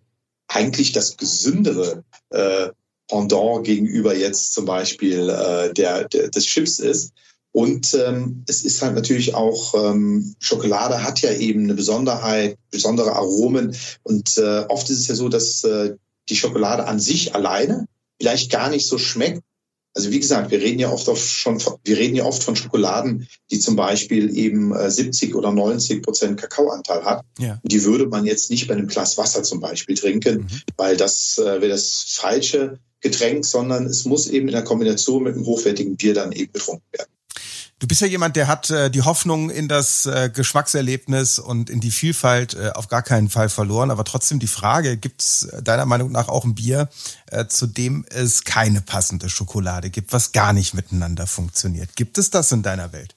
eigentlich 0.48 0.92
das 0.92 1.16
gesündere 1.16 2.02
äh, 2.30 2.68
Pendant 3.06 3.64
gegenüber 3.64 4.16
jetzt 4.16 4.54
zum 4.54 4.64
Beispiel 4.64 5.28
äh, 5.28 5.74
der, 5.74 6.08
der, 6.08 6.30
des 6.30 6.46
Chips 6.46 6.78
ist. 6.78 7.12
Und 7.54 7.94
ähm, 7.94 8.42
es 8.48 8.64
ist 8.64 8.82
halt 8.82 8.96
natürlich 8.96 9.36
auch, 9.36 9.74
ähm, 9.74 10.34
Schokolade 10.40 11.04
hat 11.04 11.20
ja 11.20 11.32
eben 11.32 11.62
eine 11.62 11.74
Besonderheit, 11.74 12.58
besondere 12.72 13.12
Aromen. 13.12 13.76
Und 14.02 14.36
äh, 14.38 14.64
oft 14.68 14.90
ist 14.90 14.98
es 14.98 15.06
ja 15.06 15.14
so, 15.14 15.28
dass 15.28 15.62
äh, 15.62 15.94
die 16.28 16.34
Schokolade 16.34 16.88
an 16.88 16.98
sich 16.98 17.32
alleine 17.32 17.86
vielleicht 18.20 18.50
gar 18.50 18.70
nicht 18.70 18.88
so 18.88 18.98
schmeckt, 18.98 19.40
also 19.96 20.10
wie 20.10 20.18
gesagt, 20.18 20.50
wir 20.50 20.60
reden 20.60 20.80
ja 20.80 20.90
oft 20.90 21.06
schon, 21.16 21.62
wir 21.84 21.96
reden 21.96 22.16
ja 22.16 22.24
oft 22.24 22.42
von 22.42 22.56
Schokoladen, 22.56 23.28
die 23.52 23.60
zum 23.60 23.76
Beispiel 23.76 24.36
eben 24.36 24.74
70 24.90 25.30
äh, 25.30 25.34
oder 25.34 25.52
90 25.52 26.02
Prozent 26.02 26.40
Kakaoanteil 26.40 27.04
hat. 27.04 27.24
Ja. 27.38 27.60
Die 27.62 27.84
würde 27.84 28.06
man 28.06 28.26
jetzt 28.26 28.50
nicht 28.50 28.66
bei 28.66 28.74
einem 28.74 28.88
Glas 28.88 29.16
Wasser 29.16 29.44
zum 29.44 29.60
Beispiel 29.60 29.96
trinken, 29.96 30.38
mhm. 30.38 30.62
weil 30.76 30.96
das 30.96 31.38
äh, 31.38 31.44
wäre 31.44 31.68
das 31.68 32.06
falsche 32.08 32.80
Getränk, 33.00 33.44
sondern 33.44 33.86
es 33.86 34.04
muss 34.04 34.26
eben 34.26 34.48
in 34.48 34.54
der 34.54 34.64
Kombination 34.64 35.22
mit 35.22 35.36
einem 35.36 35.46
hochwertigen 35.46 35.94
Bier 35.94 36.14
dann 36.14 36.32
eben 36.32 36.52
getrunken 36.52 36.86
werden. 36.90 37.13
Du 37.84 37.88
bist 37.88 38.00
ja 38.00 38.06
jemand, 38.06 38.34
der 38.34 38.48
hat 38.48 38.70
äh, 38.70 38.90
die 38.90 39.02
Hoffnung 39.02 39.50
in 39.50 39.68
das 39.68 40.06
äh, 40.06 40.30
Geschmackserlebnis 40.32 41.38
und 41.38 41.68
in 41.68 41.80
die 41.80 41.90
Vielfalt 41.90 42.54
äh, 42.54 42.70
auf 42.70 42.88
gar 42.88 43.02
keinen 43.02 43.28
Fall 43.28 43.50
verloren. 43.50 43.90
Aber 43.90 44.04
trotzdem 44.04 44.38
die 44.38 44.46
Frage, 44.46 44.96
gibt 44.96 45.20
es 45.20 45.48
deiner 45.62 45.84
Meinung 45.84 46.10
nach 46.10 46.28
auch 46.28 46.46
ein 46.46 46.54
Bier, 46.54 46.88
äh, 47.26 47.46
zu 47.46 47.66
dem 47.66 48.06
es 48.08 48.44
keine 48.44 48.80
passende 48.80 49.28
Schokolade 49.28 49.90
gibt, 49.90 50.14
was 50.14 50.32
gar 50.32 50.54
nicht 50.54 50.72
miteinander 50.72 51.26
funktioniert? 51.26 51.94
Gibt 51.94 52.16
es 52.16 52.30
das 52.30 52.52
in 52.52 52.62
deiner 52.62 52.94
Welt? 52.94 53.16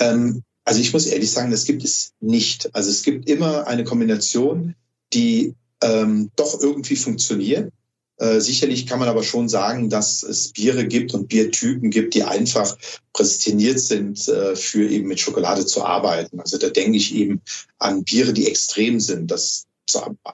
Ähm, 0.00 0.42
also 0.64 0.80
ich 0.80 0.92
muss 0.92 1.06
ehrlich 1.06 1.30
sagen, 1.30 1.52
das 1.52 1.64
gibt 1.64 1.84
es 1.84 2.10
nicht. 2.18 2.74
Also 2.74 2.90
es 2.90 3.04
gibt 3.04 3.30
immer 3.30 3.68
eine 3.68 3.84
Kombination, 3.84 4.74
die 5.12 5.54
ähm, 5.80 6.32
doch 6.34 6.60
irgendwie 6.60 6.96
funktioniert. 6.96 7.72
Äh, 8.18 8.40
sicherlich 8.40 8.86
kann 8.86 8.98
man 8.98 9.08
aber 9.08 9.22
schon 9.22 9.48
sagen, 9.48 9.90
dass 9.90 10.22
es 10.22 10.52
Biere 10.52 10.86
gibt 10.86 11.14
und 11.14 11.28
Biertypen 11.28 11.90
gibt, 11.90 12.14
die 12.14 12.24
einfach 12.24 12.76
prädestiniert 13.12 13.80
sind, 13.80 14.28
äh, 14.28 14.56
für 14.56 14.88
eben 14.88 15.08
mit 15.08 15.20
Schokolade 15.20 15.64
zu 15.66 15.84
arbeiten. 15.84 16.40
Also 16.40 16.58
da 16.58 16.68
denke 16.68 16.96
ich 16.96 17.14
eben 17.14 17.40
an 17.78 18.04
Biere, 18.04 18.32
die 18.32 18.48
extrem 18.48 19.00
sind. 19.00 19.30
Das 19.30 19.64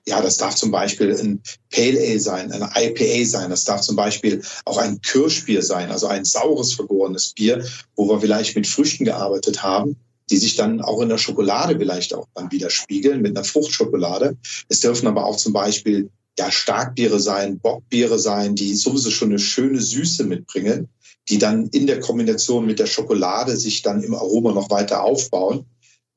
ja, 0.04 0.20
das 0.20 0.36
darf 0.36 0.56
zum 0.56 0.72
Beispiel 0.72 1.14
ein 1.14 1.40
Pale 1.70 2.00
Ale 2.00 2.18
sein, 2.18 2.50
eine 2.50 2.70
IPA 2.74 3.24
sein. 3.24 3.50
Das 3.50 3.62
darf 3.62 3.82
zum 3.82 3.94
Beispiel 3.94 4.42
auch 4.64 4.78
ein 4.78 5.00
Kirschbier 5.00 5.62
sein, 5.62 5.92
also 5.92 6.08
ein 6.08 6.24
saures 6.24 6.72
vergorenes 6.74 7.32
Bier, 7.34 7.64
wo 7.94 8.08
wir 8.08 8.20
vielleicht 8.20 8.56
mit 8.56 8.66
Früchten 8.66 9.04
gearbeitet 9.04 9.62
haben 9.62 9.96
die 10.30 10.36
sich 10.36 10.56
dann 10.56 10.80
auch 10.80 11.00
in 11.02 11.08
der 11.08 11.18
Schokolade 11.18 11.76
vielleicht 11.78 12.14
auch 12.14 12.26
dann 12.34 12.50
widerspiegeln 12.50 13.20
mit 13.20 13.36
einer 13.36 13.44
Fruchtschokolade. 13.44 14.36
Es 14.68 14.80
dürfen 14.80 15.06
aber 15.06 15.26
auch 15.26 15.36
zum 15.36 15.52
Beispiel 15.52 16.08
ja, 16.38 16.50
Starkbiere 16.50 17.20
sein, 17.20 17.58
Bockbiere 17.58 18.18
sein, 18.18 18.54
die 18.54 18.74
sowieso 18.74 19.10
schon 19.10 19.30
eine 19.30 19.38
schöne 19.38 19.80
Süße 19.80 20.24
mitbringen, 20.24 20.88
die 21.28 21.38
dann 21.38 21.68
in 21.68 21.86
der 21.86 22.00
Kombination 22.00 22.66
mit 22.66 22.78
der 22.78 22.86
Schokolade 22.86 23.56
sich 23.56 23.82
dann 23.82 24.02
im 24.02 24.14
Aroma 24.14 24.52
noch 24.52 24.70
weiter 24.70 25.02
aufbauen. 25.02 25.66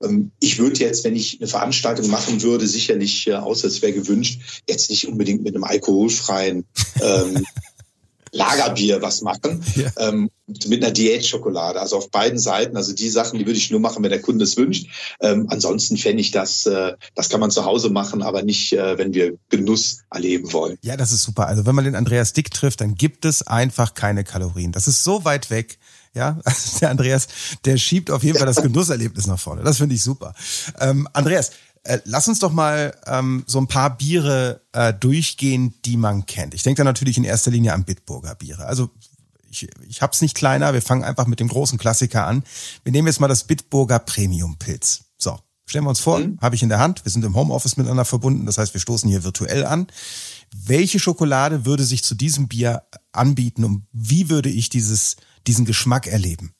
Ähm, 0.03 0.31
ich 0.39 0.59
würde 0.59 0.79
jetzt, 0.79 1.03
wenn 1.03 1.15
ich 1.15 1.39
eine 1.39 1.47
Veranstaltung 1.47 2.09
machen 2.09 2.41
würde, 2.41 2.67
sicherlich, 2.67 3.27
äh, 3.27 3.33
außer 3.33 3.67
es 3.67 3.81
wäre 3.81 3.93
gewünscht, 3.93 4.63
jetzt 4.67 4.89
nicht 4.89 5.07
unbedingt 5.07 5.43
mit 5.43 5.55
einem 5.55 5.63
alkoholfreien 5.63 6.65
ähm, 7.01 7.45
Lagerbier 8.31 9.01
was 9.01 9.21
machen 9.21 9.63
ja. 9.75 9.91
ähm, 9.97 10.29
mit 10.65 10.83
einer 10.83 10.93
Diätschokolade. 10.93 11.79
Also 11.79 11.97
auf 11.97 12.09
beiden 12.09 12.39
Seiten. 12.39 12.77
Also 12.77 12.93
die 12.93 13.09
Sachen, 13.09 13.37
die 13.37 13.45
würde 13.45 13.57
ich 13.57 13.69
nur 13.69 13.79
machen, 13.79 14.03
wenn 14.03 14.09
der 14.09 14.21
Kunde 14.21 14.43
es 14.43 14.55
wünscht. 14.57 14.87
Ähm, 15.19 15.47
ansonsten 15.49 15.97
fände 15.97 16.21
ich 16.21 16.31
das, 16.31 16.65
äh, 16.65 16.93
das 17.15 17.29
kann 17.29 17.39
man 17.39 17.51
zu 17.51 17.65
Hause 17.65 17.89
machen, 17.89 18.21
aber 18.21 18.43
nicht, 18.43 18.73
äh, 18.73 18.97
wenn 18.97 19.13
wir 19.13 19.37
Genuss 19.49 19.99
erleben 20.09 20.53
wollen. 20.53 20.77
Ja, 20.81 20.95
das 20.95 21.11
ist 21.11 21.23
super. 21.23 21.47
Also 21.47 21.65
wenn 21.65 21.75
man 21.75 21.85
den 21.85 21.95
Andreas 21.95 22.33
Dick 22.33 22.51
trifft, 22.51 22.81
dann 22.81 22.95
gibt 22.95 23.25
es 23.25 23.45
einfach 23.45 23.93
keine 23.93 24.23
Kalorien. 24.23 24.71
Das 24.71 24.87
ist 24.87 25.03
so 25.03 25.25
weit 25.25 25.49
weg. 25.49 25.77
Ja, 26.17 26.39
also 26.45 26.79
der 26.79 26.89
Andreas, 26.89 27.27
der 27.65 27.77
schiebt 27.77 28.09
auf 28.09 28.23
jeden 28.23 28.37
Fall 28.37 28.47
das 28.47 28.55
Genusserlebnis 28.61 29.27
nach 29.27 29.39
vorne. 29.39 29.63
Das 29.63 29.77
finde 29.77 29.95
ich 29.95 30.03
super. 30.03 30.33
Ähm, 30.79 31.07
Andreas, 31.13 31.51
äh, 31.87 32.01
lass 32.03 32.27
uns 32.27 32.39
doch 32.39 32.51
mal 32.51 32.95
ähm, 33.05 33.43
so 33.47 33.59
ein 33.59 33.67
paar 33.67 33.97
Biere 33.97 34.61
äh, 34.73 34.93
durchgehen, 34.93 35.73
die 35.85 35.97
man 35.97 36.25
kennt. 36.25 36.53
Ich 36.53 36.63
denke 36.63 36.79
da 36.79 36.83
natürlich 36.83 37.17
in 37.17 37.23
erster 37.23 37.51
Linie 37.51 37.73
an 37.73 37.85
Bitburger 37.85 38.35
Biere. 38.35 38.65
Also 38.65 38.89
ich, 39.49 39.69
ich 39.87 40.01
habe 40.01 40.11
es 40.13 40.21
nicht 40.21 40.35
kleiner, 40.35 40.73
wir 40.73 40.81
fangen 40.81 41.03
einfach 41.03 41.27
mit 41.27 41.39
dem 41.39 41.47
großen 41.47 41.77
Klassiker 41.77 42.27
an. 42.27 42.43
Wir 42.83 42.91
nehmen 42.91 43.07
jetzt 43.07 43.21
mal 43.21 43.29
das 43.29 43.45
Bitburger 43.45 43.99
Premium 43.99 44.57
Pilz. 44.57 45.05
So, 45.17 45.39
stellen 45.65 45.85
wir 45.85 45.89
uns 45.89 46.01
vor, 46.01 46.19
mhm. 46.19 46.37
habe 46.41 46.55
ich 46.55 46.63
in 46.63 46.69
der 46.69 46.79
Hand. 46.79 47.05
Wir 47.05 47.11
sind 47.11 47.23
im 47.23 47.35
Homeoffice 47.35 47.77
miteinander 47.77 48.05
verbunden, 48.05 48.45
das 48.45 48.57
heißt, 48.57 48.73
wir 48.73 48.81
stoßen 48.81 49.09
hier 49.09 49.23
virtuell 49.23 49.65
an. 49.65 49.87
Welche 50.53 50.99
Schokolade 50.99 51.65
würde 51.65 51.83
sich 51.85 52.03
zu 52.03 52.15
diesem 52.15 52.49
Bier 52.49 52.83
anbieten 53.13 53.63
und 53.63 53.87
wie 53.93 54.29
würde 54.29 54.49
ich 54.49 54.69
dieses, 54.69 55.15
diesen 55.45 55.65
Geschmack 55.65 56.07
erleben? 56.07 56.51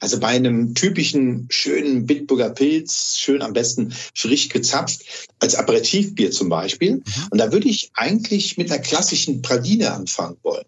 Also 0.00 0.20
bei 0.20 0.28
einem 0.28 0.74
typischen 0.74 1.46
schönen 1.50 2.06
Bitburger 2.06 2.50
Pilz, 2.50 3.16
schön 3.18 3.42
am 3.42 3.52
besten 3.52 3.94
frisch 4.14 4.48
gezapft, 4.48 5.02
als 5.38 5.54
Aperitivbier 5.54 6.30
zum 6.30 6.48
Beispiel. 6.48 6.96
Mhm. 6.96 7.04
Und 7.30 7.38
da 7.38 7.52
würde 7.52 7.68
ich 7.68 7.90
eigentlich 7.94 8.56
mit 8.56 8.70
einer 8.70 8.82
klassischen 8.82 9.42
Praline 9.42 9.92
anfangen 9.92 10.36
wollen. 10.42 10.66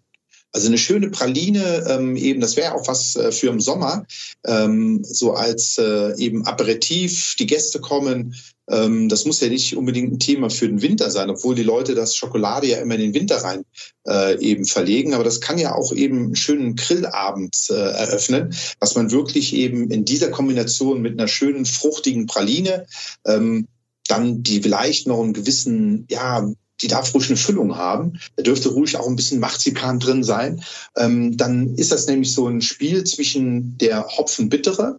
Also 0.51 0.67
eine 0.67 0.79
schöne 0.79 1.11
Praline, 1.11 1.85
ähm, 1.87 2.15
eben, 2.15 2.41
das 2.41 2.57
wäre 2.57 2.73
auch 2.73 2.87
was 2.87 3.15
äh, 3.15 3.31
für 3.31 3.49
im 3.49 3.61
Sommer, 3.61 4.05
ähm, 4.47 5.03
so 5.03 5.33
als 5.33 5.77
äh, 5.77 6.15
eben 6.17 6.45
Aperitif, 6.47 7.35
die 7.37 7.45
Gäste 7.45 7.79
kommen. 7.79 8.35
Ähm, 8.69 9.09
das 9.09 9.25
muss 9.25 9.39
ja 9.39 9.49
nicht 9.49 9.75
unbedingt 9.75 10.13
ein 10.13 10.19
Thema 10.19 10.49
für 10.49 10.67
den 10.67 10.81
Winter 10.81 11.09
sein, 11.09 11.29
obwohl 11.29 11.55
die 11.55 11.63
Leute 11.63 11.95
das 11.95 12.15
Schokolade 12.15 12.67
ja 12.67 12.77
immer 12.79 12.95
in 12.95 13.01
den 13.01 13.13
Winter 13.13 13.37
rein 13.37 13.63
äh, 14.07 14.39
eben 14.39 14.65
verlegen. 14.65 15.13
Aber 15.13 15.23
das 15.23 15.41
kann 15.41 15.57
ja 15.57 15.75
auch 15.75 15.91
eben 15.91 16.25
einen 16.25 16.35
schönen 16.35 16.75
Grillabend 16.75 17.55
äh, 17.69 17.73
eröffnen, 17.73 18.53
was 18.79 18.95
man 18.95 19.11
wirklich 19.11 19.53
eben 19.53 19.89
in 19.91 20.05
dieser 20.05 20.29
Kombination 20.29 21.01
mit 21.01 21.13
einer 21.13 21.27
schönen 21.27 21.65
fruchtigen 21.65 22.27
Praline 22.27 22.85
ähm, 23.25 23.67
dann 24.07 24.43
die 24.43 24.61
vielleicht 24.61 25.07
noch 25.07 25.21
einen 25.21 25.33
gewissen, 25.33 26.05
ja, 26.09 26.49
die 26.81 26.87
darf 26.87 27.13
ruhig 27.13 27.27
eine 27.27 27.37
Füllung 27.37 27.75
haben. 27.75 28.19
Da 28.35 28.43
dürfte 28.43 28.69
ruhig 28.69 28.97
auch 28.97 29.07
ein 29.07 29.15
bisschen 29.15 29.39
Marzipan 29.39 29.99
drin 29.99 30.23
sein. 30.23 30.63
Ähm, 30.95 31.37
dann 31.37 31.75
ist 31.75 31.91
das 31.91 32.07
nämlich 32.07 32.33
so 32.33 32.47
ein 32.47 32.61
Spiel 32.61 33.03
zwischen 33.03 33.77
der 33.77 34.07
Hopfenbittere 34.07 34.97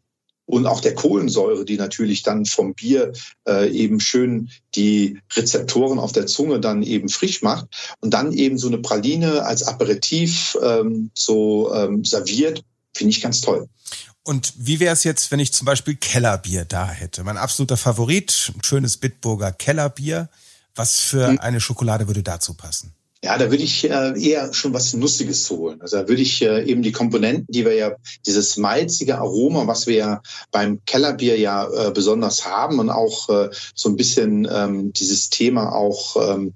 und 0.50 0.66
auch 0.66 0.80
der 0.80 0.94
Kohlensäure, 0.94 1.64
die 1.64 1.76
natürlich 1.76 2.22
dann 2.22 2.44
vom 2.44 2.74
Bier 2.74 3.12
äh, 3.48 3.70
eben 3.70 4.00
schön 4.00 4.50
die 4.74 5.18
Rezeptoren 5.34 5.98
auf 5.98 6.12
der 6.12 6.26
Zunge 6.26 6.60
dann 6.60 6.82
eben 6.82 7.08
frisch 7.08 7.42
macht 7.42 7.66
und 8.00 8.12
dann 8.12 8.32
eben 8.32 8.58
so 8.58 8.66
eine 8.66 8.78
Praline 8.78 9.44
als 9.44 9.62
Aperitif 9.62 10.58
ähm, 10.62 11.10
so 11.14 11.72
ähm, 11.72 12.04
serviert, 12.04 12.64
finde 12.94 13.12
ich 13.12 13.20
ganz 13.20 13.40
toll. 13.40 13.68
Und 14.22 14.52
wie 14.56 14.80
wäre 14.80 14.92
es 14.92 15.04
jetzt, 15.04 15.30
wenn 15.30 15.40
ich 15.40 15.52
zum 15.52 15.64
Beispiel 15.64 15.94
Kellerbier 15.94 16.64
da 16.64 16.90
hätte? 16.90 17.24
Mein 17.24 17.38
absoluter 17.38 17.76
Favorit, 17.76 18.52
ein 18.54 18.62
schönes 18.62 18.96
Bitburger 18.96 19.52
Kellerbier. 19.52 20.28
Was 20.74 21.00
für 21.00 21.28
hm. 21.28 21.38
eine 21.38 21.60
Schokolade 21.60 22.06
würde 22.06 22.22
dazu 22.22 22.54
passen? 22.54 22.94
Ja, 23.22 23.36
da 23.36 23.50
würde 23.50 23.62
ich 23.62 23.84
äh, 23.84 24.18
eher 24.18 24.54
schon 24.54 24.72
was 24.72 24.94
Nussiges 24.94 25.50
holen. 25.50 25.82
Also 25.82 25.98
da 25.98 26.08
würde 26.08 26.22
ich 26.22 26.40
äh, 26.40 26.64
eben 26.64 26.80
die 26.82 26.92
Komponenten, 26.92 27.52
die 27.52 27.66
wir 27.66 27.74
ja, 27.74 27.92
dieses 28.24 28.56
malzige 28.56 29.18
Aroma, 29.18 29.66
was 29.66 29.86
wir 29.86 29.96
ja 29.96 30.22
beim 30.50 30.82
Kellerbier 30.86 31.38
ja 31.38 31.68
äh, 31.68 31.90
besonders 31.90 32.46
haben 32.46 32.78
und 32.78 32.88
auch 32.88 33.28
äh, 33.28 33.50
so 33.74 33.90
ein 33.90 33.96
bisschen 33.96 34.48
ähm, 34.50 34.94
dieses 34.94 35.28
Thema 35.28 35.74
auch 35.74 36.16
ähm, 36.16 36.54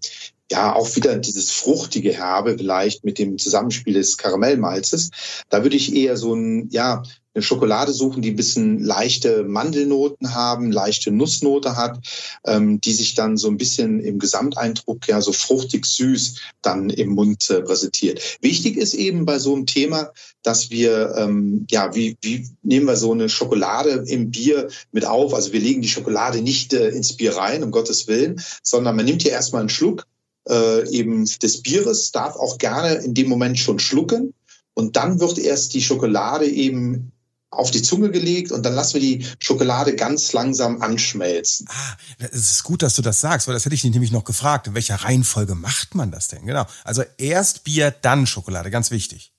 ja 0.50 0.74
auch 0.74 0.94
wieder 0.96 1.16
dieses 1.16 1.50
fruchtige 1.50 2.12
Herbe 2.12 2.56
vielleicht 2.58 3.04
mit 3.04 3.18
dem 3.18 3.38
Zusammenspiel 3.38 3.94
des 3.94 4.16
Karamellmalzes. 4.16 5.10
Da 5.48 5.62
würde 5.62 5.76
ich 5.76 5.94
eher 5.94 6.16
so 6.16 6.34
ein 6.34 6.68
ja 6.70 7.02
eine 7.34 7.42
Schokolade 7.42 7.92
suchen, 7.92 8.22
die 8.22 8.30
ein 8.30 8.36
bisschen 8.36 8.78
leichte 8.78 9.42
Mandelnoten 9.42 10.34
haben, 10.34 10.70
leichte 10.70 11.10
Nussnote 11.10 11.76
hat, 11.76 11.98
ähm, 12.46 12.80
die 12.80 12.92
sich 12.92 13.14
dann 13.14 13.36
so 13.36 13.48
ein 13.48 13.56
bisschen 13.56 14.00
im 14.00 14.18
Gesamteindruck 14.18 15.08
ja 15.08 15.20
so 15.20 15.32
fruchtig 15.32 15.84
süß 15.86 16.36
dann 16.62 16.90
im 16.90 17.10
Mund 17.10 17.50
äh, 17.50 17.60
präsentiert. 17.60 18.38
Wichtig 18.40 18.76
ist 18.76 18.94
eben 18.94 19.24
bei 19.24 19.38
so 19.38 19.54
einem 19.54 19.66
Thema, 19.66 20.12
dass 20.42 20.70
wir, 20.70 21.14
ähm, 21.16 21.66
ja, 21.70 21.94
wie, 21.94 22.16
wie 22.22 22.46
nehmen 22.62 22.86
wir 22.86 22.96
so 22.96 23.12
eine 23.12 23.28
Schokolade 23.28 24.04
im 24.06 24.30
Bier 24.30 24.68
mit 24.92 25.04
auf? 25.04 25.34
Also 25.34 25.52
wir 25.52 25.60
legen 25.60 25.82
die 25.82 25.88
Schokolade 25.88 26.40
nicht 26.40 26.72
äh, 26.72 26.90
ins 26.90 27.14
Bier 27.14 27.36
rein, 27.36 27.64
um 27.64 27.72
Gottes 27.72 28.06
Willen, 28.06 28.40
sondern 28.62 28.94
man 28.94 29.06
nimmt 29.06 29.22
hier 29.22 29.32
erstmal 29.32 29.60
einen 29.60 29.70
Schluck 29.70 30.06
äh, 30.48 30.88
eben 30.90 31.24
des 31.24 31.62
Bieres, 31.62 32.12
darf 32.12 32.36
auch 32.36 32.58
gerne 32.58 32.94
in 32.94 33.14
dem 33.14 33.28
Moment 33.28 33.58
schon 33.58 33.78
schlucken. 33.78 34.34
Und 34.74 34.96
dann 34.96 35.20
wird 35.20 35.38
erst 35.38 35.74
die 35.74 35.82
Schokolade 35.82 36.46
eben 36.46 37.12
auf 37.54 37.70
die 37.70 37.82
Zunge 37.82 38.10
gelegt 38.10 38.52
und 38.52 38.64
dann 38.64 38.74
lassen 38.74 38.94
wir 38.94 39.00
die 39.00 39.26
Schokolade 39.38 39.94
ganz 39.94 40.32
langsam 40.32 40.82
anschmelzen. 40.82 41.68
Ah, 41.70 41.96
es 42.18 42.50
ist 42.50 42.64
gut, 42.64 42.82
dass 42.82 42.96
du 42.96 43.02
das 43.02 43.20
sagst, 43.20 43.46
weil 43.46 43.54
das 43.54 43.64
hätte 43.64 43.74
ich 43.74 43.82
dich 43.82 43.92
nämlich 43.92 44.10
noch 44.12 44.24
gefragt. 44.24 44.66
In 44.66 44.74
welcher 44.74 44.96
Reihenfolge 44.96 45.54
macht 45.54 45.94
man 45.94 46.10
das 46.10 46.28
denn? 46.28 46.44
Genau. 46.46 46.66
Also 46.82 47.04
erst 47.16 47.64
Bier, 47.64 47.92
dann 47.92 48.26
Schokolade, 48.26 48.70
ganz 48.70 48.90
wichtig. 48.90 49.33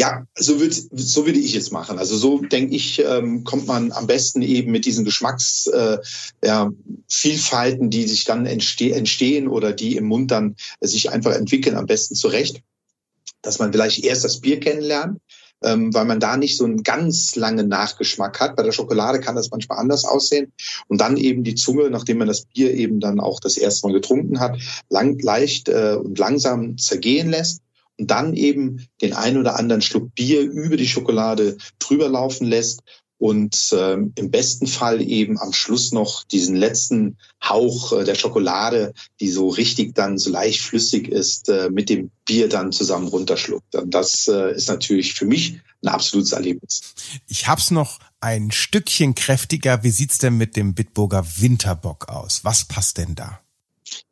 Ja, 0.00 0.24
so 0.38 0.60
würde 0.60 0.76
so 0.92 1.26
würde 1.26 1.40
ich 1.40 1.56
es 1.56 1.72
machen. 1.72 1.98
Also 1.98 2.16
so 2.16 2.38
denke 2.38 2.76
ich, 2.76 3.00
ähm, 3.00 3.42
kommt 3.42 3.66
man 3.66 3.90
am 3.90 4.06
besten 4.06 4.42
eben 4.42 4.70
mit 4.70 4.84
diesen 4.84 5.04
Geschmacksvielfalten, 5.04 6.04
äh, 6.42 7.84
ja, 7.84 7.88
die 7.88 8.06
sich 8.06 8.24
dann 8.24 8.46
entste 8.46 8.94
entstehen 8.94 9.48
oder 9.48 9.72
die 9.72 9.96
im 9.96 10.04
Mund 10.04 10.30
dann 10.30 10.54
sich 10.80 11.10
einfach 11.10 11.32
entwickeln, 11.32 11.76
am 11.76 11.86
besten 11.86 12.14
zurecht. 12.14 12.62
Dass 13.42 13.58
man 13.58 13.72
vielleicht 13.72 14.04
erst 14.04 14.24
das 14.24 14.40
Bier 14.40 14.60
kennenlernt, 14.60 15.18
ähm, 15.62 15.92
weil 15.92 16.04
man 16.04 16.20
da 16.20 16.36
nicht 16.36 16.56
so 16.56 16.64
einen 16.64 16.84
ganz 16.84 17.34
langen 17.34 17.66
Nachgeschmack 17.68 18.38
hat. 18.38 18.54
Bei 18.54 18.62
der 18.62 18.72
Schokolade 18.72 19.18
kann 19.18 19.34
das 19.34 19.50
manchmal 19.50 19.78
anders 19.78 20.04
aussehen. 20.04 20.52
Und 20.86 21.00
dann 21.00 21.16
eben 21.16 21.42
die 21.42 21.56
Zunge, 21.56 21.90
nachdem 21.90 22.18
man 22.18 22.28
das 22.28 22.44
Bier 22.44 22.72
eben 22.72 23.00
dann 23.00 23.18
auch 23.18 23.40
das 23.40 23.56
erste 23.56 23.88
Mal 23.88 23.94
getrunken 23.94 24.38
hat, 24.38 24.58
lang, 24.90 25.18
leicht 25.20 25.68
äh, 25.68 25.96
und 26.00 26.16
langsam 26.18 26.78
zergehen 26.78 27.30
lässt 27.30 27.62
und 27.98 28.10
dann 28.10 28.34
eben 28.34 28.86
den 29.00 29.12
ein 29.12 29.36
oder 29.36 29.58
anderen 29.58 29.82
Schluck 29.82 30.14
Bier 30.14 30.42
über 30.42 30.76
die 30.76 30.88
Schokolade 30.88 31.56
drüber 31.78 32.08
laufen 32.08 32.46
lässt 32.46 32.82
und 33.18 33.70
ähm, 33.72 34.12
im 34.16 34.30
besten 34.30 34.66
Fall 34.66 35.00
eben 35.00 35.40
am 35.40 35.52
Schluss 35.52 35.92
noch 35.92 36.24
diesen 36.24 36.54
letzten 36.54 37.16
Hauch 37.42 37.92
äh, 37.92 38.04
der 38.04 38.14
Schokolade, 38.14 38.92
die 39.20 39.30
so 39.30 39.48
richtig 39.48 39.94
dann 39.94 40.18
so 40.18 40.30
leicht 40.30 40.60
flüssig 40.60 41.08
ist, 41.08 41.48
äh, 41.48 41.70
mit 41.70 41.88
dem 41.88 42.10
Bier 42.26 42.48
dann 42.48 42.72
zusammen 42.72 43.08
runterschluckt. 43.08 43.74
Und 43.74 43.94
das 43.94 44.28
äh, 44.28 44.54
ist 44.54 44.68
natürlich 44.68 45.14
für 45.14 45.24
mich 45.24 45.58
ein 45.82 45.88
absolutes 45.88 46.32
Erlebnis. 46.32 46.94
Ich 47.26 47.48
hab's 47.48 47.70
noch 47.70 48.00
ein 48.20 48.50
Stückchen 48.50 49.14
kräftiger. 49.14 49.82
Wie 49.82 49.90
sieht's 49.90 50.18
denn 50.18 50.36
mit 50.36 50.56
dem 50.56 50.74
Bitburger 50.74 51.24
Winterbock 51.38 52.08
aus? 52.08 52.44
Was 52.44 52.66
passt 52.66 52.98
denn 52.98 53.14
da? 53.14 53.40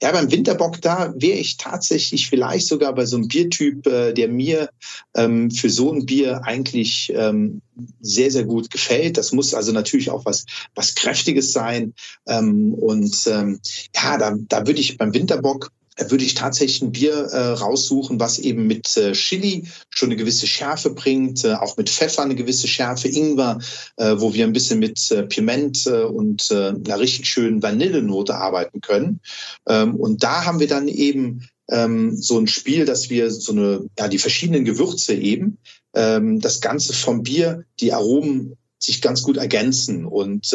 Ja, 0.03 0.13
beim 0.13 0.31
Winterbock, 0.31 0.81
da 0.81 1.13
wäre 1.17 1.39
ich 1.39 1.57
tatsächlich 1.57 2.29
vielleicht 2.29 2.67
sogar 2.67 2.95
bei 2.95 3.07
so 3.07 3.17
einem 3.17 3.29
Biertyp, 3.29 3.87
äh, 3.87 4.13
der 4.13 4.29
mir 4.29 4.71
ähm, 5.15 5.51
für 5.51 5.71
so 5.71 5.93
ein 5.93 6.07
Bier 6.07 6.43
eigentlich 6.45 7.13
ähm, 7.15 7.63
sehr, 8.01 8.31
sehr 8.31 8.45
gut 8.45 8.71
gefällt. 8.71 9.17
Das 9.17 9.33
muss 9.33 9.55
also 9.55 9.73
natürlich 9.73 10.11
auch 10.11 10.25
was, 10.25 10.47
was 10.75 10.95
Kräftiges 10.95 11.53
sein. 11.53 11.95
Ähm, 12.27 12.75
und 12.75 13.27
ähm, 13.27 13.61
ja, 13.95 14.19
da, 14.19 14.37
da 14.49 14.67
würde 14.67 14.81
ich 14.81 14.99
beim 14.99 15.15
Winterbock 15.15 15.71
würde 15.97 16.25
ich 16.25 16.35
tatsächlich 16.35 16.83
ein 16.83 16.93
Bier 16.93 17.15
äh, 17.15 17.53
raussuchen, 17.53 18.19
was 18.19 18.39
eben 18.39 18.67
mit 18.67 18.97
äh, 18.97 19.13
Chili 19.13 19.69
schon 19.91 20.09
eine 20.09 20.17
gewisse 20.17 20.47
Schärfe 20.47 20.91
bringt, 20.91 21.45
äh, 21.45 21.55
auch 21.55 21.77
mit 21.77 21.89
Pfeffer 21.89 22.23
eine 22.23 22.35
gewisse 22.35 22.67
Schärfe, 22.67 23.09
Ingwer, 23.09 23.61
äh, 23.97 24.15
wo 24.19 24.35
wir 24.35 24.45
ein 24.45 24.53
bisschen 24.53 24.81
mit 24.81 25.11
äh, 25.11 25.23
Piment 25.23 25.87
äh, 25.87 26.03
und 26.03 26.51
einer 26.51 26.99
richtig 26.99 27.27
schönen 27.27 27.63
Vanillenote 27.63 28.35
arbeiten 28.35 28.81
können. 28.81 29.21
Ähm, 29.69 29.95
und 29.95 30.23
da 30.23 30.45
haben 30.45 30.61
wir 30.61 30.69
dann 30.69 30.89
eben 30.89 31.49
ähm, 31.71 32.17
so 32.17 32.39
ein 32.39 32.47
Spiel, 32.47 32.85
dass 32.85 33.09
wir 33.09 33.31
so 33.31 33.53
eine, 33.53 33.89
ja, 33.99 34.09
die 34.09 34.19
verschiedenen 34.19 34.65
Gewürze 34.65 35.15
eben, 35.15 35.59
ähm, 35.95 36.41
das 36.41 36.61
Ganze 36.61 36.93
vom 36.93 37.23
Bier, 37.23 37.65
die 37.81 37.93
Aromen 37.93 38.57
sich 38.79 39.01
ganz 39.01 39.23
gut 39.23 39.37
ergänzen 39.37 40.05
und 40.05 40.55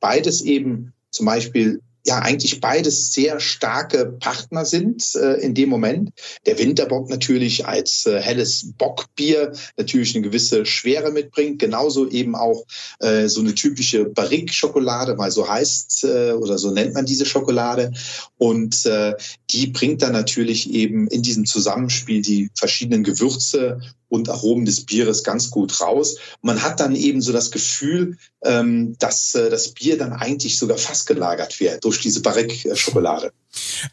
beides 0.00 0.42
eben 0.42 0.92
zum 1.12 1.26
Beispiel 1.26 1.80
ja 2.04 2.18
eigentlich 2.18 2.60
beides 2.60 3.12
sehr 3.12 3.38
starke 3.40 4.06
Partner 4.18 4.64
sind 4.64 5.14
äh, 5.14 5.34
in 5.40 5.54
dem 5.54 5.68
Moment. 5.68 6.10
Der 6.46 6.58
Winterbock 6.58 7.08
natürlich 7.08 7.66
als 7.66 8.06
äh, 8.06 8.20
helles 8.20 8.72
Bockbier 8.76 9.52
natürlich 9.76 10.14
eine 10.14 10.24
gewisse 10.24 10.66
Schwere 10.66 11.12
mitbringt, 11.12 11.58
genauso 11.58 12.08
eben 12.08 12.34
auch 12.34 12.64
äh, 13.00 13.28
so 13.28 13.40
eine 13.40 13.54
typische 13.54 14.04
Barrique-Schokolade, 14.04 15.16
weil 15.18 15.30
so 15.30 15.48
heißt 15.48 16.04
äh, 16.04 16.32
oder 16.32 16.58
so 16.58 16.70
nennt 16.70 16.94
man 16.94 17.06
diese 17.06 17.26
Schokolade. 17.26 17.92
Und 18.36 18.84
äh, 18.86 19.14
die 19.50 19.68
bringt 19.68 20.02
dann 20.02 20.12
natürlich 20.12 20.72
eben 20.72 21.06
in 21.08 21.22
diesem 21.22 21.46
Zusammenspiel 21.46 22.22
die 22.22 22.50
verschiedenen 22.54 23.04
Gewürze 23.04 23.80
und 24.12 24.28
Aromen 24.28 24.66
des 24.66 24.84
Bieres 24.84 25.24
ganz 25.24 25.50
gut 25.50 25.80
raus. 25.80 26.18
man 26.42 26.62
hat 26.62 26.80
dann 26.80 26.94
eben 26.94 27.22
so 27.22 27.32
das 27.32 27.50
Gefühl, 27.50 28.18
ähm, 28.44 28.94
dass 28.98 29.34
äh, 29.34 29.48
das 29.48 29.72
Bier 29.72 29.96
dann 29.96 30.12
eigentlich 30.12 30.58
sogar 30.58 30.76
fast 30.76 31.06
gelagert 31.06 31.60
wird 31.60 31.86
durch 31.92 32.02
diese 32.02 32.22
Barrique-Schokolade. 32.22 33.32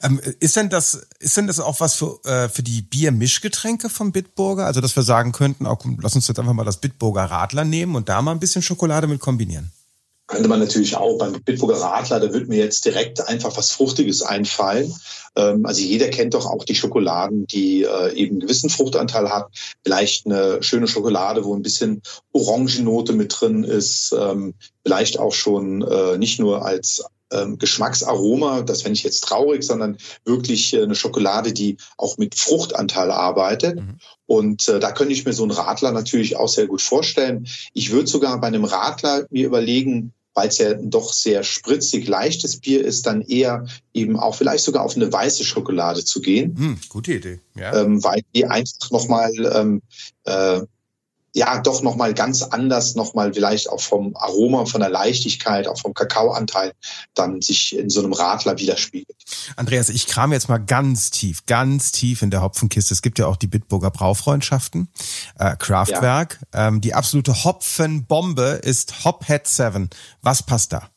Ähm, 0.02 0.22
ist 0.40 0.56
denn 0.56 0.70
das, 0.70 1.08
ist 1.20 1.36
denn 1.36 1.48
das 1.48 1.60
auch 1.60 1.80
was 1.82 1.96
für, 1.96 2.20
äh, 2.24 2.48
für 2.48 2.64
die 2.64 2.82
Biermischgetränke 2.82 3.90
vom 3.90 4.12
Bitburger? 4.12 4.66
Also, 4.66 4.80
dass 4.80 4.96
wir 4.96 5.04
sagen 5.04 5.34
könnten, 5.34 5.66
auch, 5.66 5.84
lass 6.02 6.16
uns 6.16 6.28
jetzt 6.28 6.40
einfach 6.40 6.54
mal 6.54 6.64
das 6.64 6.78
Bitburger 6.78 7.26
Radler 7.26 7.66
nehmen 7.66 7.96
und 7.96 8.08
da 8.08 8.22
mal 8.22 8.32
ein 8.32 8.40
bisschen 8.40 8.62
Schokolade 8.62 9.08
mit 9.08 9.20
kombinieren 9.20 9.72
könnte 10.30 10.48
man 10.48 10.60
natürlich 10.60 10.96
auch 10.96 11.18
beim 11.18 11.42
Bitburger 11.42 11.82
Radler, 11.82 12.20
da 12.20 12.32
wird 12.32 12.50
mir 12.50 12.60
jetzt 12.60 12.86
direkt 12.86 13.28
einfach 13.28 13.58
was 13.58 13.72
Fruchtiges 13.72 14.22
einfallen. 14.22 14.94
Ähm, 15.36 15.66
also 15.66 15.82
jeder 15.82 16.10
kennt 16.10 16.36
doch 16.36 16.46
auch 16.46 16.64
die 16.64 16.76
Schokoladen, 16.76 17.48
die 17.48 17.84
äh, 17.84 18.14
eben 18.14 18.34
einen 18.34 18.40
gewissen 18.42 18.70
Fruchtanteil 18.70 19.30
hat. 19.30 19.48
Vielleicht 19.84 20.28
eine 20.28 20.62
schöne 20.62 20.88
Schokolade, 20.88 21.44
wo 21.46 21.56
ein 21.56 21.64
bisschen 21.64 22.04
Orangenote 22.32 23.14
mit 23.14 23.36
drin 23.40 23.64
ist. 23.64 24.16
Ähm, 24.18 24.54
vielleicht 24.84 25.18
auch 25.18 25.34
schon 25.34 25.82
äh, 25.82 26.20
nicht 26.20 26.40
nur 26.40 26.64
als 26.64 27.04
ähm, 27.32 27.58
Geschmacksaroma, 27.58 28.62
das 28.62 28.82
fände 28.82 28.98
ich 28.98 29.04
jetzt 29.04 29.22
traurig, 29.22 29.64
sondern 29.64 29.98
wirklich 30.26 30.74
äh, 30.74 30.84
eine 30.84 30.96
Schokolade, 30.96 31.54
die 31.54 31.78
auch 31.98 32.18
mit 32.18 32.36
Fruchtanteil 32.36 33.12
arbeitet. 33.12 33.78
Mhm. 33.78 33.98
Und 34.26 34.68
äh, 34.68 34.80
da 34.80 34.92
könnte 34.92 35.14
ich 35.14 35.26
mir 35.26 35.34
so 35.34 35.44
einen 35.44 35.52
Radler 35.52 35.92
natürlich 35.92 36.38
auch 36.38 36.50
sehr 36.50 36.68
gut 36.68 36.82
vorstellen. 36.82 37.48
Ich 37.74 37.92
würde 37.92 38.08
sogar 38.08 38.40
bei 38.40 38.48
einem 38.48 38.64
Radler 38.64 39.26
mir 39.30 39.48
überlegen, 39.48 40.14
weil 40.34 40.50
es 40.50 40.58
ja 40.58 40.74
doch 40.76 41.12
sehr 41.12 41.44
spritzig 41.44 42.08
leichtes 42.08 42.60
Bier 42.60 42.86
ist, 42.86 43.06
dann 43.06 43.22
eher 43.22 43.66
eben 43.94 44.18
auch 44.18 44.36
vielleicht 44.36 44.64
sogar 44.64 44.84
auf 44.84 44.96
eine 44.96 45.12
weiße 45.12 45.44
Schokolade 45.44 46.06
zu 46.06 46.22
gehen. 46.22 46.56
Hm, 46.58 46.80
gute 46.90 47.14
Idee. 47.14 47.40
Ja. 47.56 47.82
Ähm, 47.82 48.04
weil 48.04 48.22
die 48.34 48.46
einfach 48.46 48.92
nochmal 48.92 49.32
ähm, 49.54 49.82
äh, 50.24 50.62
ja 51.34 51.62
doch 51.62 51.82
nochmal 51.82 52.14
ganz 52.14 52.42
anders, 52.42 52.96
nochmal 52.96 53.34
vielleicht 53.34 53.70
auch 53.70 53.82
vom 53.82 54.16
Aroma, 54.16 54.66
von 54.66 54.82
der 54.82 54.90
Leichtigkeit, 54.90 55.68
auch 55.68 55.80
vom 55.80 55.94
Kakaoanteil 55.94 56.74
dann 57.14 57.42
sich 57.42 57.78
in 57.78 57.90
so 57.90 58.02
einem 58.02 58.14
Radler 58.14 58.58
widerspiegelt. 58.58 59.18
Andreas, 59.56 59.90
ich 59.90 60.08
kram 60.08 60.32
jetzt 60.34 60.50
mal 60.50 60.58
ganz 60.58 61.12
tief, 61.12 61.46
ganz 61.46 61.92
tief 61.92 62.22
in 62.22 62.32
der 62.32 62.42
Hopfenkiste. 62.42 62.94
Es 62.94 63.02
gibt 63.02 63.20
ja 63.20 63.28
auch 63.28 63.38
die 63.38 63.48
Bitburger 63.48 63.92
Braufreundschaften, 63.92 64.90
äh, 65.38 65.56
Kraftwerk. 65.56 66.40
Ja. 66.54 66.68
Ähm, 66.68 66.82
die 66.82 66.94
absolute 66.94 67.44
Hopfenbombe 67.44 68.60
ist 68.64 69.06
Hophead 69.06 69.48
7. 69.48 69.90
Was 70.22 70.44
passt 70.44 70.74
da? 70.74 70.90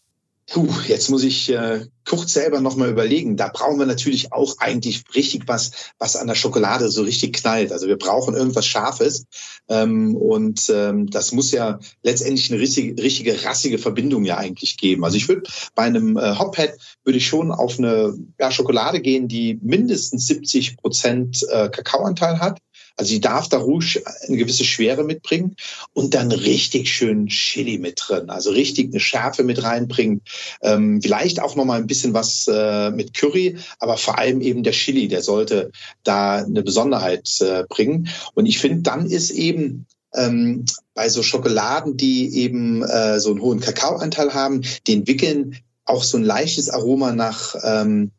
Puh, 0.49 0.69
jetzt 0.89 1.09
muss 1.09 1.23
ich 1.23 1.51
äh, 1.51 1.87
kurz 2.05 2.33
selber 2.33 2.61
nochmal 2.61 2.91
überlegen. 2.91 3.37
Da 3.37 3.49
brauchen 3.49 3.79
wir 3.79 3.87
natürlich 3.87 4.33
auch 4.33 4.57
eigentlich 4.59 5.05
richtig 5.15 5.47
was, 5.47 5.71
was 5.99 6.17
an 6.17 6.27
der 6.27 6.35
Schokolade 6.35 6.89
so 6.89 7.03
richtig 7.03 7.35
knallt. 7.35 7.71
Also 7.73 7.87
wir 7.87 7.97
brauchen 7.97 8.35
irgendwas 8.35 8.67
Scharfes. 8.67 9.27
Ähm, 9.69 10.17
und 10.17 10.69
ähm, 10.69 11.09
das 11.09 11.33
muss 11.33 11.53
ja 11.53 11.79
letztendlich 12.03 12.51
eine 12.51 12.61
richtige, 12.61 13.01
richtige 13.01 13.45
rassige 13.45 13.79
Verbindung 13.79 14.25
ja 14.25 14.37
eigentlich 14.37 14.77
geben. 14.77 15.05
Also 15.05 15.17
ich 15.17 15.29
würde 15.29 15.49
bei 15.75 15.85
einem 15.85 16.17
äh, 16.17 16.37
Hophead 16.37 16.75
würde 17.05 17.19
ich 17.19 17.27
schon 17.27 17.53
auf 17.53 17.79
eine 17.79 18.13
ja, 18.39 18.51
Schokolade 18.51 19.01
gehen, 19.01 19.29
die 19.29 19.59
mindestens 19.63 20.27
70 20.27 20.77
Prozent 20.77 21.47
äh, 21.51 21.69
Kakaoanteil 21.69 22.41
hat 22.41 22.59
also 22.97 23.11
sie 23.11 23.21
darf 23.21 23.49
da 23.49 23.59
ruhig 23.59 24.03
eine 24.27 24.37
gewisse 24.37 24.65
Schwere 24.65 25.05
mitbringen 25.05 25.57
und 25.93 26.15
dann 26.15 26.33
richtig 26.33 26.93
schön 26.93 27.27
Chili 27.29 27.79
mit 27.79 28.01
drin, 28.07 28.31
also 28.31 28.51
richtig 28.51 28.91
eine 28.91 29.01
Schärfe 29.01 29.43
mit 29.43 29.63
reinbringen. 29.63 30.23
Ähm, 30.63 31.01
vielleicht 31.03 31.41
auch 31.41 31.57
noch 31.57 31.65
mal 31.65 31.79
ein 31.79 31.87
bisschen 31.87 32.15
was 32.15 32.47
äh, 32.49 32.91
mit 32.91 33.15
Curry, 33.15 33.57
aber 33.79 33.97
vor 33.97 34.19
allem 34.19 34.41
eben 34.41 34.63
der 34.63 34.73
Chili, 34.73 35.09
der 35.09 35.23
sollte 35.23 35.71
da 36.05 36.37
eine 36.37 36.63
Besonderheit 36.63 37.29
äh, 37.41 37.65
bringen. 37.69 38.09
Und 38.35 38.47
ich 38.47 38.59
finde, 38.59 38.83
dann 38.83 39.07
ist 39.07 39.31
eben 39.31 39.87
ähm, 40.15 40.65
bei 40.95 41.09
so 41.09 41.23
Schokoladen, 41.23 41.97
die 41.97 42.37
eben 42.37 42.83
äh, 42.83 43.19
so 43.21 43.31
einen 43.31 43.41
hohen 43.41 43.61
Kakaoanteil 43.61 44.35
haben, 44.35 44.63
die 44.87 44.95
entwickeln 44.95 45.57
auch 45.85 46.05
so 46.05 46.17
ein 46.17 46.25
leichtes 46.25 46.71
Aroma 46.71 47.13
nach 47.13 47.55
ähm, 47.63 48.13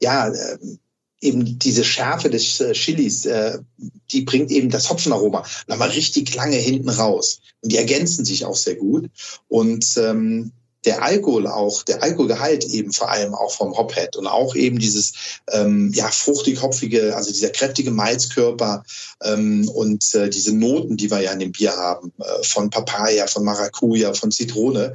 ja, 0.00 0.28
äh, 0.28 0.58
eben 1.22 1.58
diese 1.58 1.84
Schärfe 1.84 2.28
des 2.28 2.60
äh, 2.60 2.72
Chilis, 2.72 3.24
äh, 3.24 3.58
die 4.10 4.22
bringt 4.22 4.50
eben 4.50 4.68
das 4.68 4.90
Hopfenaroma 4.90 5.44
nochmal 5.68 5.90
richtig 5.90 6.34
lange 6.34 6.56
hinten 6.56 6.90
raus. 6.90 7.40
Und 7.62 7.72
die 7.72 7.78
ergänzen 7.78 8.24
sich 8.24 8.44
auch 8.44 8.56
sehr 8.56 8.74
gut. 8.74 9.08
Und 9.48 9.86
ähm, 9.96 10.52
der 10.84 11.02
Alkohol 11.02 11.46
auch, 11.46 11.84
der 11.84 12.02
Alkoholgehalt 12.02 12.64
eben 12.64 12.92
vor 12.92 13.08
allem 13.08 13.34
auch 13.34 13.52
vom 13.52 13.76
Hophead 13.76 14.16
und 14.16 14.26
auch 14.26 14.56
eben 14.56 14.80
dieses 14.80 15.12
ähm, 15.52 15.92
ja 15.94 16.08
fruchtig-hopfige, 16.08 17.14
also 17.14 17.30
dieser 17.30 17.50
kräftige 17.50 17.92
Malzkörper 17.92 18.82
ähm, 19.22 19.68
und 19.68 20.12
äh, 20.14 20.28
diese 20.28 20.52
Noten, 20.56 20.96
die 20.96 21.08
wir 21.10 21.20
ja 21.20 21.32
in 21.32 21.38
dem 21.38 21.52
Bier 21.52 21.76
haben, 21.76 22.12
äh, 22.18 22.42
von 22.42 22.70
Papaya, 22.70 23.28
von 23.28 23.44
Maracuja, 23.44 24.12
von 24.14 24.32
Zitrone, 24.32 24.92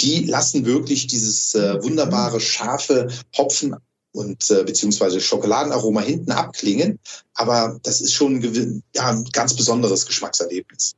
die 0.00 0.24
lassen 0.24 0.66
wirklich 0.66 1.06
dieses 1.06 1.54
äh, 1.54 1.80
wunderbare, 1.82 2.40
scharfe 2.40 3.08
Hopfen 3.36 3.76
und 4.14 4.50
äh, 4.50 4.62
beziehungsweise 4.62 5.20
Schokoladenaroma 5.20 6.00
hinten 6.00 6.32
abklingen. 6.32 7.00
Aber 7.34 7.78
das 7.82 8.00
ist 8.00 8.14
schon 8.14 8.36
ein, 8.36 8.82
ja, 8.94 9.08
ein 9.08 9.24
ganz 9.32 9.54
besonderes 9.54 10.06
Geschmackserlebnis. 10.06 10.94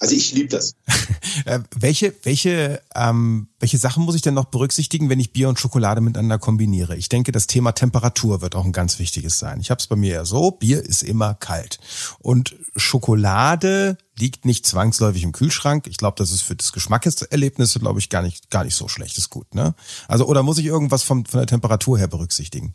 Also 0.00 0.14
ich 0.14 0.32
liebe 0.32 0.48
das. 0.48 0.74
Äh, 1.44 1.60
welche, 1.78 2.14
welche, 2.24 2.82
ähm, 2.94 3.48
welche 3.60 3.78
Sachen 3.78 4.04
muss 4.04 4.16
ich 4.16 4.22
denn 4.22 4.34
noch 4.34 4.46
berücksichtigen, 4.46 5.08
wenn 5.08 5.20
ich 5.20 5.32
Bier 5.32 5.48
und 5.48 5.58
Schokolade 5.58 6.00
miteinander 6.00 6.38
kombiniere? 6.38 6.96
Ich 6.96 7.08
denke, 7.08 7.32
das 7.32 7.46
Thema 7.46 7.72
Temperatur 7.72 8.40
wird 8.40 8.56
auch 8.56 8.64
ein 8.64 8.72
ganz 8.72 8.98
wichtiges 8.98 9.38
sein. 9.38 9.60
Ich 9.60 9.70
habe 9.70 9.78
es 9.78 9.86
bei 9.86 9.94
mir 9.94 10.14
ja 10.14 10.24
so, 10.24 10.50
Bier 10.50 10.82
ist 10.82 11.02
immer 11.02 11.34
kalt. 11.34 11.78
Und 12.18 12.56
Schokolade 12.76 13.98
liegt 14.18 14.44
nicht 14.46 14.66
zwangsläufig 14.66 15.22
im 15.22 15.32
Kühlschrank. 15.32 15.86
Ich 15.86 15.96
glaube, 15.96 16.16
das 16.18 16.32
ist 16.32 16.42
für 16.42 16.56
das 16.56 16.72
Geschmackserlebnis, 16.72 17.78
glaube 17.78 18.00
ich, 18.00 18.08
gar 18.08 18.22
nicht, 18.22 18.50
gar 18.50 18.64
nicht 18.64 18.74
so 18.74 18.88
schlecht. 18.88 19.16
Ist 19.16 19.30
gut, 19.30 19.54
ne? 19.54 19.74
Also, 20.08 20.26
oder 20.26 20.42
muss 20.42 20.58
ich 20.58 20.66
irgendwas 20.66 21.04
vom, 21.04 21.24
von 21.24 21.38
der 21.38 21.46
Temperatur 21.46 21.98
her 21.98 22.08
berücksichtigen? 22.08 22.74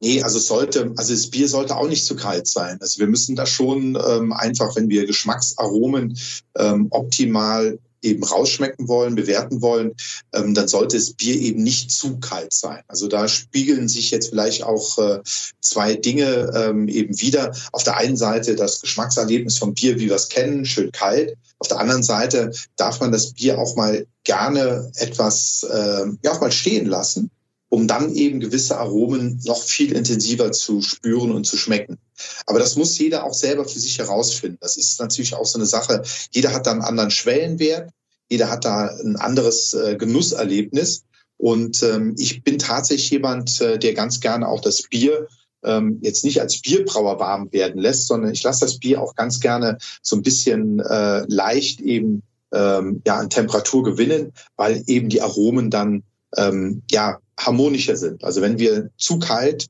Nee, 0.00 0.22
also 0.22 0.38
sollte, 0.38 0.92
also 0.96 1.12
das 1.12 1.28
Bier 1.28 1.48
sollte 1.48 1.76
auch 1.76 1.88
nicht 1.88 2.06
zu 2.06 2.16
kalt 2.16 2.46
sein. 2.46 2.78
Also 2.80 3.00
wir 3.00 3.06
müssen 3.06 3.36
da 3.36 3.46
schon 3.46 3.98
ähm, 4.08 4.32
einfach, 4.32 4.76
wenn 4.76 4.88
wir 4.88 5.06
Geschmacksaromen 5.06 6.18
ähm, 6.56 6.86
optimal 6.90 7.78
eben 8.00 8.22
rausschmecken 8.22 8.88
wollen, 8.88 9.14
bewerten 9.16 9.60
wollen, 9.60 9.94
ähm, 10.32 10.54
dann 10.54 10.68
sollte 10.68 10.96
das 10.96 11.12
Bier 11.12 11.34
eben 11.34 11.62
nicht 11.62 11.90
zu 11.90 12.18
kalt 12.20 12.52
sein. 12.52 12.82
Also 12.86 13.08
da 13.08 13.28
spiegeln 13.28 13.88
sich 13.88 14.10
jetzt 14.10 14.28
vielleicht 14.28 14.62
auch 14.62 14.98
äh, 14.98 15.20
zwei 15.60 15.94
Dinge 15.94 16.52
ähm, 16.54 16.88
eben 16.88 17.20
wieder. 17.20 17.52
Auf 17.72 17.82
der 17.82 17.96
einen 17.96 18.16
Seite 18.16 18.54
das 18.54 18.80
Geschmackserlebnis 18.80 19.58
vom 19.58 19.74
Bier, 19.74 19.98
wie 19.98 20.08
wir 20.08 20.14
es 20.14 20.28
kennen, 20.28 20.64
schön 20.64 20.92
kalt. 20.92 21.36
Auf 21.58 21.68
der 21.68 21.80
anderen 21.80 22.04
Seite 22.04 22.52
darf 22.76 23.00
man 23.00 23.10
das 23.10 23.32
Bier 23.32 23.58
auch 23.58 23.74
mal 23.74 24.06
gerne 24.22 24.92
etwas, 24.94 25.66
äh, 25.68 26.06
ja 26.22 26.32
auch 26.32 26.40
mal 26.40 26.52
stehen 26.52 26.86
lassen 26.86 27.30
um 27.68 27.86
dann 27.86 28.14
eben 28.14 28.40
gewisse 28.40 28.78
Aromen 28.78 29.40
noch 29.44 29.62
viel 29.62 29.92
intensiver 29.92 30.52
zu 30.52 30.80
spüren 30.80 31.32
und 31.32 31.44
zu 31.44 31.56
schmecken. 31.56 31.98
Aber 32.46 32.58
das 32.58 32.76
muss 32.76 32.98
jeder 32.98 33.24
auch 33.24 33.34
selber 33.34 33.64
für 33.64 33.78
sich 33.78 33.98
herausfinden. 33.98 34.58
Das 34.60 34.76
ist 34.76 34.98
natürlich 35.00 35.34
auch 35.34 35.46
so 35.46 35.58
eine 35.58 35.66
Sache. 35.66 36.02
Jeder 36.30 36.52
hat 36.52 36.66
da 36.66 36.72
einen 36.72 36.82
anderen 36.82 37.10
Schwellenwert, 37.10 37.90
jeder 38.30 38.50
hat 38.50 38.64
da 38.64 38.88
ein 38.88 39.16
anderes 39.16 39.74
äh, 39.74 39.96
Genusserlebnis. 39.96 41.04
Und 41.36 41.82
ähm, 41.82 42.14
ich 42.18 42.42
bin 42.42 42.58
tatsächlich 42.58 43.10
jemand, 43.10 43.60
äh, 43.60 43.78
der 43.78 43.94
ganz 43.94 44.20
gerne 44.20 44.48
auch 44.48 44.60
das 44.60 44.82
Bier 44.82 45.28
ähm, 45.64 45.98
jetzt 46.02 46.24
nicht 46.24 46.40
als 46.40 46.60
Bierbrauer 46.60 47.20
warm 47.20 47.52
werden 47.52 47.80
lässt, 47.80 48.06
sondern 48.06 48.32
ich 48.32 48.42
lasse 48.42 48.64
das 48.64 48.78
Bier 48.78 49.00
auch 49.00 49.14
ganz 49.14 49.40
gerne 49.40 49.78
so 50.02 50.16
ein 50.16 50.22
bisschen 50.22 50.80
äh, 50.80 51.24
leicht 51.28 51.80
eben 51.80 52.22
ähm, 52.52 53.02
ja 53.06 53.16
an 53.16 53.30
Temperatur 53.30 53.84
gewinnen, 53.84 54.32
weil 54.56 54.82
eben 54.86 55.08
die 55.08 55.20
Aromen 55.20 55.70
dann 55.70 56.02
ähm, 56.36 56.82
ja 56.90 57.18
harmonischer 57.38 57.96
sind. 57.96 58.24
Also 58.24 58.42
wenn 58.42 58.58
wir 58.58 58.90
zu 58.96 59.18
kalt 59.18 59.68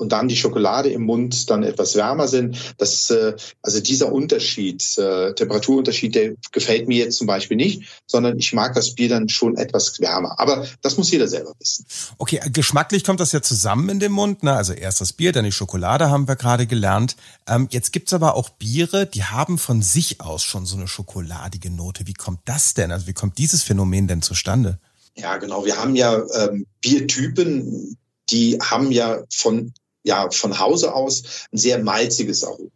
und 0.00 0.12
dann 0.12 0.28
die 0.28 0.36
Schokolade 0.36 0.88
im 0.88 1.02
Mund 1.02 1.50
dann 1.50 1.62
etwas 1.62 1.94
wärmer 1.94 2.26
sind. 2.26 2.56
Das, 2.78 3.10
äh, 3.10 3.34
also 3.60 3.80
dieser 3.80 4.10
Unterschied, 4.10 4.82
äh, 4.96 5.34
Temperaturunterschied, 5.34 6.14
der 6.14 6.32
gefällt 6.52 6.88
mir 6.88 7.04
jetzt 7.04 7.18
zum 7.18 7.26
Beispiel 7.26 7.58
nicht, 7.58 7.82
sondern 8.06 8.38
ich 8.38 8.54
mag 8.54 8.74
das 8.74 8.94
Bier 8.94 9.10
dann 9.10 9.28
schon 9.28 9.58
etwas 9.58 10.00
wärmer. 10.00 10.40
Aber 10.40 10.66
das 10.80 10.96
muss 10.96 11.10
jeder 11.10 11.28
selber 11.28 11.52
wissen. 11.58 11.84
Okay, 12.16 12.40
geschmacklich 12.50 13.04
kommt 13.04 13.20
das 13.20 13.32
ja 13.32 13.42
zusammen 13.42 13.90
in 13.90 14.00
dem 14.00 14.12
Mund. 14.12 14.42
Ne? 14.42 14.54
Also 14.54 14.72
erst 14.72 15.02
das 15.02 15.12
Bier, 15.12 15.32
dann 15.32 15.44
die 15.44 15.52
Schokolade 15.52 16.08
haben 16.08 16.26
wir 16.26 16.36
gerade 16.36 16.66
gelernt. 16.66 17.16
Ähm, 17.46 17.68
jetzt 17.70 17.92
gibt's 17.92 18.14
aber 18.14 18.36
auch 18.36 18.48
Biere, 18.48 19.04
die 19.04 19.24
haben 19.24 19.58
von 19.58 19.82
sich 19.82 20.22
aus 20.22 20.42
schon 20.42 20.64
so 20.64 20.78
eine 20.78 20.88
schokoladige 20.88 21.70
Note. 21.70 22.06
Wie 22.06 22.14
kommt 22.14 22.40
das 22.46 22.72
denn? 22.72 22.90
Also 22.90 23.06
wie 23.06 23.12
kommt 23.12 23.36
dieses 23.36 23.62
Phänomen 23.62 24.08
denn 24.08 24.22
zustande? 24.22 24.78
Ja, 25.16 25.36
genau. 25.36 25.64
Wir 25.64 25.76
haben 25.76 25.96
ja 25.96 26.22
ähm, 26.34 26.66
Biertypen, 26.80 27.96
die 28.30 28.58
haben 28.60 28.92
ja 28.92 29.22
von, 29.32 29.72
ja 30.02 30.30
von 30.30 30.58
Hause 30.58 30.94
aus 30.94 31.46
ein 31.52 31.58
sehr 31.58 31.82
malziges 31.82 32.44
Aroma. 32.44 32.70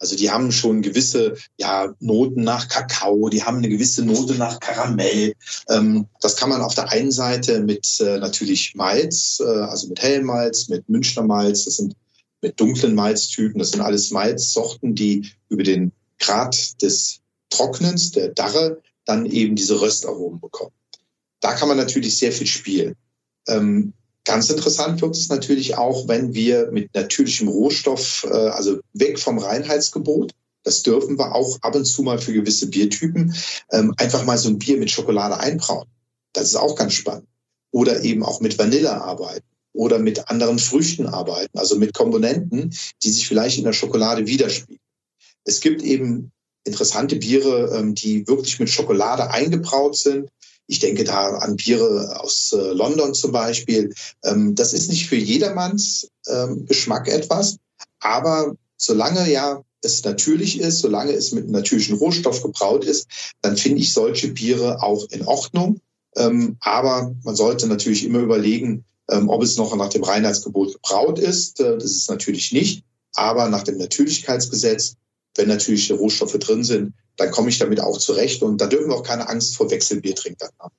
Also 0.00 0.16
die 0.16 0.30
haben 0.30 0.52
schon 0.52 0.82
gewisse 0.82 1.36
ja, 1.56 1.92
Noten 1.98 2.44
nach 2.44 2.68
Kakao, 2.68 3.28
die 3.28 3.42
haben 3.42 3.58
eine 3.58 3.68
gewisse 3.68 4.04
Note 4.04 4.34
nach 4.34 4.60
Karamell. 4.60 5.34
Ähm, 5.68 6.06
das 6.20 6.36
kann 6.36 6.50
man 6.50 6.62
auf 6.62 6.74
der 6.74 6.90
einen 6.90 7.10
Seite 7.10 7.60
mit 7.60 8.00
äh, 8.00 8.18
natürlich 8.18 8.74
Malz, 8.76 9.40
äh, 9.40 9.48
also 9.48 9.88
mit 9.88 10.00
hellem 10.00 10.26
Malz, 10.26 10.68
mit 10.68 10.88
Münchner 10.88 11.24
Malz, 11.24 11.64
das 11.64 11.76
sind 11.76 11.94
mit 12.42 12.60
dunklen 12.60 12.94
Malztypen, 12.94 13.58
das 13.58 13.72
sind 13.72 13.80
alles 13.80 14.12
Malzsorten, 14.12 14.94
die 14.94 15.28
über 15.48 15.64
den 15.64 15.90
Grad 16.20 16.80
des 16.80 17.20
Trocknens, 17.50 18.12
der 18.12 18.28
Darre, 18.28 18.80
dann 19.04 19.26
eben 19.26 19.56
diese 19.56 19.80
Röstaromen 19.80 20.38
bekommen. 20.38 20.72
Da 21.40 21.54
kann 21.54 21.68
man 21.68 21.76
natürlich 21.76 22.18
sehr 22.18 22.32
viel 22.32 22.46
spielen. 22.46 22.94
Ähm, 23.46 23.92
ganz 24.24 24.50
interessant 24.50 25.00
wird 25.00 25.16
es 25.16 25.28
natürlich 25.28 25.76
auch, 25.76 26.08
wenn 26.08 26.34
wir 26.34 26.70
mit 26.70 26.94
natürlichem 26.94 27.48
Rohstoff, 27.48 28.26
äh, 28.30 28.34
also 28.34 28.80
weg 28.92 29.18
vom 29.18 29.38
Reinheitsgebot, 29.38 30.32
das 30.64 30.82
dürfen 30.82 31.18
wir 31.18 31.34
auch 31.34 31.58
ab 31.62 31.74
und 31.74 31.84
zu 31.84 32.02
mal 32.02 32.18
für 32.18 32.32
gewisse 32.32 32.68
Biertypen, 32.68 33.34
ähm, 33.72 33.94
einfach 33.96 34.24
mal 34.24 34.36
so 34.36 34.48
ein 34.50 34.58
Bier 34.58 34.76
mit 34.76 34.90
Schokolade 34.90 35.38
einbrauen. 35.38 35.86
Das 36.32 36.44
ist 36.44 36.56
auch 36.56 36.76
ganz 36.76 36.92
spannend. 36.92 37.26
Oder 37.70 38.02
eben 38.04 38.22
auch 38.22 38.40
mit 38.40 38.58
Vanille 38.58 39.00
arbeiten 39.00 39.46
oder 39.72 39.98
mit 39.98 40.28
anderen 40.28 40.58
Früchten 40.58 41.06
arbeiten, 41.06 41.56
also 41.58 41.76
mit 41.76 41.94
Komponenten, 41.94 42.74
die 43.02 43.10
sich 43.10 43.26
vielleicht 43.28 43.58
in 43.58 43.64
der 43.64 43.72
Schokolade 43.72 44.26
widerspiegeln. 44.26 44.80
Es 45.44 45.60
gibt 45.60 45.82
eben 45.82 46.32
interessante 46.64 47.16
Biere, 47.16 47.74
ähm, 47.78 47.94
die 47.94 48.26
wirklich 48.26 48.58
mit 48.58 48.68
Schokolade 48.68 49.30
eingebraut 49.30 49.96
sind, 49.96 50.28
ich 50.68 50.78
denke 50.78 51.02
da 51.02 51.38
an 51.38 51.56
Biere 51.56 52.20
aus 52.20 52.52
äh, 52.52 52.72
London 52.72 53.14
zum 53.14 53.32
Beispiel. 53.32 53.92
Ähm, 54.22 54.54
das 54.54 54.72
ist 54.72 54.88
nicht 54.88 55.08
für 55.08 55.16
jedermanns 55.16 56.08
ähm, 56.28 56.66
Geschmack 56.66 57.08
etwas, 57.08 57.56
aber 57.98 58.54
solange 58.76 59.28
ja 59.30 59.62
es 59.82 60.04
natürlich 60.04 60.60
ist, 60.60 60.80
solange 60.80 61.12
es 61.12 61.32
mit 61.32 61.44
einem 61.44 61.52
natürlichen 61.52 61.96
Rohstoff 61.96 62.42
gebraut 62.42 62.84
ist, 62.84 63.08
dann 63.42 63.56
finde 63.56 63.80
ich 63.80 63.92
solche 63.92 64.28
Biere 64.28 64.82
auch 64.82 65.06
in 65.10 65.26
Ordnung. 65.26 65.80
Ähm, 66.16 66.56
aber 66.60 67.14
man 67.24 67.36
sollte 67.36 67.66
natürlich 67.66 68.04
immer 68.04 68.20
überlegen, 68.20 68.84
ob 69.10 69.42
es 69.42 69.56
noch 69.56 69.74
nach 69.74 69.88
dem 69.88 70.04
Reinheitsgebot 70.04 70.74
gebraut 70.74 71.18
ist. 71.18 71.60
Äh, 71.60 71.78
das 71.78 71.92
ist 71.92 72.10
natürlich 72.10 72.52
nicht. 72.52 72.84
Aber 73.14 73.48
nach 73.48 73.62
dem 73.62 73.78
Natürlichkeitsgesetz, 73.78 74.96
wenn 75.34 75.48
natürliche 75.48 75.94
Rohstoffe 75.94 76.38
drin 76.38 76.62
sind, 76.62 76.92
dann 77.18 77.30
komme 77.30 77.50
ich 77.50 77.58
damit 77.58 77.80
auch 77.80 77.98
zurecht. 77.98 78.42
Und 78.42 78.60
da 78.60 78.66
dürfen 78.66 78.88
wir 78.88 78.96
auch 78.96 79.02
keine 79.02 79.28
Angst 79.28 79.56
vor 79.56 79.70
Wechselbiertrinkern 79.70 80.50
haben. 80.58 80.74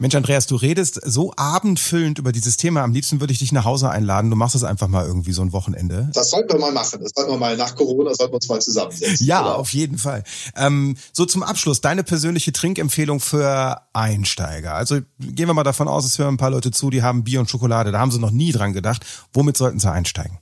Mensch, 0.00 0.14
Andreas, 0.16 0.48
du 0.48 0.56
redest 0.56 1.00
so 1.04 1.32
abendfüllend 1.36 2.18
über 2.18 2.32
dieses 2.32 2.56
Thema. 2.56 2.82
Am 2.82 2.92
liebsten 2.92 3.20
würde 3.20 3.32
ich 3.32 3.38
dich 3.38 3.52
nach 3.52 3.64
Hause 3.64 3.90
einladen. 3.90 4.28
Du 4.30 4.36
machst 4.36 4.56
das 4.56 4.64
einfach 4.64 4.88
mal 4.88 5.06
irgendwie 5.06 5.32
so 5.32 5.42
ein 5.42 5.52
Wochenende. 5.52 6.10
Das 6.12 6.30
sollten 6.30 6.52
wir 6.52 6.58
mal 6.58 6.72
machen. 6.72 7.00
Das 7.00 7.12
sollten 7.14 7.30
wir 7.30 7.38
mal 7.38 7.56
nach 7.56 7.76
Corona, 7.76 8.12
sollten 8.14 8.32
wir 8.32 8.36
uns 8.36 8.48
mal 8.48 8.60
zusammensetzen. 8.60 9.24
Ja, 9.24 9.42
genau. 9.42 9.54
auf 9.54 9.72
jeden 9.72 9.98
Fall. 9.98 10.24
Ähm, 10.56 10.96
so 11.12 11.24
zum 11.24 11.44
Abschluss, 11.44 11.80
deine 11.80 12.02
persönliche 12.02 12.52
Trinkempfehlung 12.52 13.20
für 13.20 13.82
Einsteiger. 13.92 14.74
Also 14.74 15.00
gehen 15.20 15.46
wir 15.46 15.54
mal 15.54 15.62
davon 15.62 15.86
aus, 15.86 16.04
es 16.04 16.18
hören 16.18 16.34
ein 16.34 16.38
paar 16.38 16.50
Leute 16.50 16.72
zu, 16.72 16.90
die 16.90 17.02
haben 17.02 17.22
Bier 17.22 17.38
und 17.38 17.48
Schokolade. 17.48 17.92
Da 17.92 18.00
haben 18.00 18.10
sie 18.10 18.18
noch 18.18 18.32
nie 18.32 18.50
dran 18.50 18.72
gedacht. 18.72 19.06
Womit 19.32 19.56
sollten 19.56 19.78
sie 19.78 19.90
einsteigen? 19.90 20.38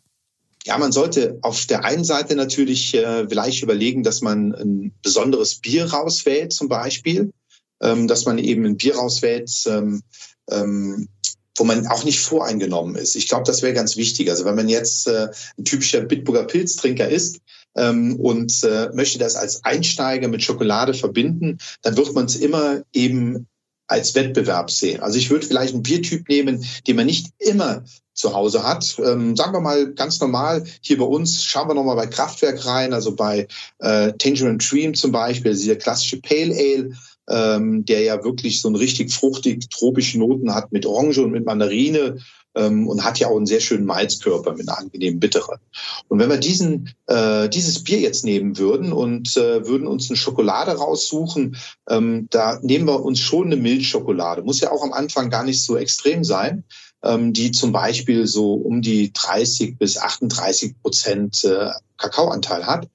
Ja, 0.65 0.79
man 0.79 0.93
sollte 0.93 1.39
auf 1.43 1.67
der 1.67 1.85
einen 1.85 2.05
Seite 2.05 2.37
natürlich 2.37 2.95
äh, 2.95 3.29
vielleicht 3.29 3.63
überlegen, 3.63 4.05
dass 4.05 4.21
man 4.21 4.55
ein 4.55 4.95
besonderes 5.03 5.57
Bier 5.57 5.87
rauswählt, 5.87 6.53
zum 6.53 6.69
Beispiel, 6.69 7.33
ähm, 7.83 8.07
dass 8.07 8.27
man 8.27 8.39
eben 8.39 8.65
ein 8.65 8.77
Bier 8.77 8.95
rauswählt, 8.95 9.51
ähm, 9.67 10.03
ähm, 10.51 11.09
wo 11.59 11.65
man 11.65 11.87
auch 11.89 12.05
nicht 12.05 12.21
voreingenommen 12.21 12.95
ist. 12.95 13.17
Ich 13.17 13.29
glaube, 13.29 13.45
das 13.45 13.63
wäre 13.63 13.75
ganz 13.75 13.97
wichtig. 13.97 14.31
Also 14.31 14.45
wenn 14.45 14.55
man 14.55 14.69
jetzt 14.69 15.09
äh, 15.09 15.29
ein 15.59 15.65
typischer 15.65 16.01
Bitburger 16.01 16.45
Pilztrinker 16.45 17.09
ist 17.09 17.41
ähm, 17.77 18.17
und 18.21 18.63
äh, 18.63 18.91
möchte 18.95 19.19
das 19.19 19.35
als 19.35 19.65
Einsteiger 19.65 20.29
mit 20.29 20.43
Schokolade 20.43 20.95
verbinden, 20.95 21.59
dann 21.83 21.97
wird 21.97 22.15
man 22.15 22.27
es 22.27 22.37
immer 22.37 22.83
eben 22.93 23.49
als 23.89 24.15
Wettbewerb 24.15 24.71
sehen. 24.71 25.01
Also 25.01 25.19
ich 25.19 25.29
würde 25.29 25.47
vielleicht 25.47 25.75
einen 25.75 25.83
Biertyp 25.83 26.29
nehmen, 26.29 26.65
den 26.87 26.97
man 26.97 27.07
nicht 27.07 27.33
immer 27.39 27.85
zu 28.15 28.35
Hause 28.35 28.63
hat. 28.63 28.97
Ähm, 29.05 29.37
sagen 29.37 29.53
wir 29.53 29.61
mal 29.61 29.93
ganz 29.95 30.21
normal, 30.21 30.65
hier 30.81 30.99
bei 30.99 31.05
uns 31.05 31.43
schauen 31.43 31.69
wir 31.69 31.75
nochmal 31.75 31.97
bei 31.97 32.07
Kraftwerk 32.07 32.67
rein, 32.67 32.93
also 32.93 33.15
bei 33.15 33.49
äh, 33.79 34.13
Tangerine 34.13 34.59
Dream 34.59 34.95
zum 34.95 35.13
Beispiel, 35.13 35.53
dieser 35.53 35.77
klassische 35.77 36.21
Pale 36.21 36.55
Ale, 36.55 36.93
ähm, 37.29 37.85
der 37.85 38.03
ja 38.03 38.23
wirklich 38.25 38.61
so 38.61 38.69
einen 38.69 38.77
richtig 38.77 39.13
fruchtig 39.13 39.71
tropische 39.71 40.19
Noten 40.19 40.55
hat 40.55 40.73
mit 40.73 40.87
Orange 40.87 41.23
und 41.23 41.31
mit 41.31 41.47
Mandarine 41.47 42.19
ähm, 42.55 42.87
und 42.87 43.05
hat 43.05 43.19
ja 43.19 43.29
auch 43.29 43.37
einen 43.37 43.47
sehr 43.47 43.61
schönen 43.61 43.87
Malzkörper 43.87 44.55
mit 44.55 44.69
einer 44.69 44.79
angenehmen 44.79 45.21
Bittere. 45.21 45.59
Und 46.09 46.19
wenn 46.19 46.29
wir 46.29 46.39
diesen, 46.39 46.91
äh, 47.07 47.49
dieses 47.49 47.83
Bier 47.83 48.01
jetzt 48.01 48.25
nehmen 48.25 48.59
würden 48.59 48.93
und 48.93 49.37
äh, 49.37 49.67
würden 49.67 49.87
uns 49.87 50.11
eine 50.11 50.17
Schokolade 50.17 50.73
raussuchen, 50.73 51.57
ähm, 51.89 52.27
da 52.31 52.59
nehmen 52.63 52.87
wir 52.87 53.03
uns 53.05 53.21
schon 53.21 53.47
eine 53.47 53.57
Milchschokolade. 53.57 54.43
Muss 54.43 54.61
ja 54.61 54.71
auch 54.71 54.83
am 54.83 54.93
Anfang 54.93 55.31
gar 55.31 55.45
nicht 55.45 55.65
so 55.65 55.77
extrem 55.77 56.25
sein 56.25 56.65
die 57.33 57.51
zum 57.51 57.73
Beispiel 57.73 58.27
so 58.27 58.55
um 58.55 58.83
die 58.83 59.13
30 59.13 59.79
bis 59.79 59.99
38 59.99 60.81
Prozent 60.83 61.45
äh, 61.45 61.71
Kakaoanteil 62.03 62.67
hat. 62.67 62.89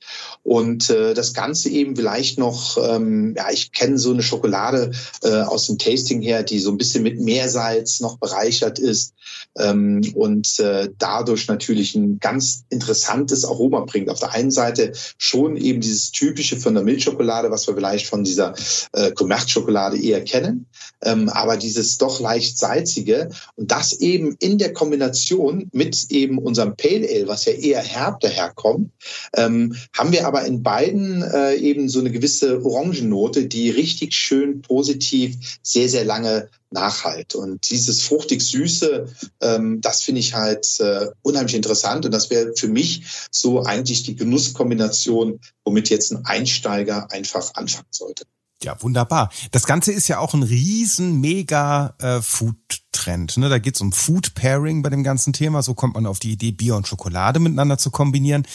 Und 0.44 0.90
äh, 0.90 1.14
das 1.14 1.34
Ganze 1.34 1.70
eben 1.70 1.96
vielleicht 1.96 2.38
noch, 2.38 2.78
ähm, 2.78 3.34
ja, 3.36 3.50
ich 3.52 3.72
kenne 3.72 3.98
so 3.98 4.12
eine 4.12 4.24
Schokolade 4.24 4.92
äh, 5.24 5.42
aus 5.42 5.68
dem 5.68 5.78
Tasting 5.78 6.22
her, 6.22 6.44
die 6.44 6.60
so 6.60 6.72
ein 6.72 6.78
bisschen 6.78 7.04
mit 7.04 7.20
Meersalz 7.20 8.00
noch 8.00 8.18
bereichert 8.18 8.80
ist 8.80 9.14
ähm, 9.58 10.02
und 10.16 10.60
äh, 10.60 10.90
dadurch 10.98 11.48
natürlich 11.48 11.96
ein 11.96 12.20
ganz 12.20 12.66
interessantes 12.70 13.46
Aroma 13.46 13.82
bringt. 13.82 14.10
Auf 14.10 14.20
der 14.20 14.32
einen 14.32 14.52
Seite 14.52 14.94
schon 15.18 15.58
eben 15.58 15.82
dieses 15.82 16.12
typische 16.12 16.58
von 16.58 16.74
der 16.74 16.84
Milchschokolade, 16.84 17.52
was 17.52 17.68
wir 17.68 17.76
vielleicht 17.76 18.08
von 18.08 18.24
dieser 18.24 18.54
äh, 18.94 19.12
Commerz-Schokolade 19.12 20.02
eher 20.02 20.24
kennen, 20.24 20.68
ähm, 21.04 21.30
aber 21.30 21.58
dieses 21.58 21.98
doch 21.98 22.20
leicht 22.20 22.58
salzige 22.58 23.30
und 23.56 23.72
das 23.72 23.94
eben 24.00 24.36
in 24.40 24.58
der 24.58 24.74
Kombination 24.74 25.70
mit 25.72 26.10
eben 26.10 26.38
unserem 26.38 26.76
Pale 26.76 27.08
Ale, 27.08 27.28
was 27.28 27.46
ja 27.46 27.54
eher 27.54 27.82
herb 27.82 28.20
daherkommt, 28.20 28.92
ähm, 29.36 29.76
haben 29.94 30.12
wir 30.12 30.28
aber 30.28 30.46
in 30.46 30.64
beiden 30.64 31.22
äh, 31.22 31.56
eben 31.56 31.90
so 31.90 32.00
eine 32.00 32.12
gewisse 32.12 32.64
Orangennote, 32.64 33.48
die 33.48 33.70
richtig 33.70 34.14
schön 34.14 34.62
positiv 34.62 35.36
sehr, 35.62 35.90
sehr 35.90 36.06
lange 36.06 36.50
nachhalt. 36.70 37.36
Und 37.36 37.70
dieses 37.70 38.02
fruchtig-süße, 38.02 39.08
ähm, 39.42 39.82
das 39.82 40.02
finde 40.02 40.20
ich 40.20 40.34
halt 40.34 40.68
äh, 40.80 41.08
unheimlich 41.22 41.56
interessant. 41.56 42.06
Und 42.06 42.12
das 42.12 42.30
wäre 42.30 42.54
für 42.56 42.68
mich 42.68 43.04
so 43.32 43.64
eigentlich 43.64 44.04
die 44.04 44.16
Genusskombination, 44.16 45.40
womit 45.64 45.90
jetzt 45.90 46.12
ein 46.12 46.26
Einsteiger 46.26 47.12
einfach 47.12 47.54
anfangen 47.56 47.88
sollte. 47.92 48.26
Ja, 48.64 48.82
wunderbar. 48.82 49.30
Das 49.52 49.66
Ganze 49.66 49.92
ist 49.92 50.08
ja 50.08 50.20
auch 50.20 50.34
ein 50.34 50.44
riesen, 50.44 51.22
mega 51.22 51.94
äh, 52.00 52.22
Food-Trend. 52.22 53.38
Ne? 53.38 53.50
Da 53.50 53.60
geht's 53.60 53.82
um 53.82 53.92
Food-Pairing 53.92 54.82
bei 54.82 54.90
dem 54.90 55.04
ganzen 55.04 55.32
Thema. 55.32 55.62
So 55.62 55.76
kommt 55.76 55.94
man 55.94 56.08
auf 56.08 56.20
die 56.20 56.32
Idee, 56.32 56.52
Bier 56.52 56.76
und 56.76 56.88
Schokolade 56.88 57.40
miteinander 57.40 57.78
zu 57.78 57.92
kombinieren. 57.92 58.48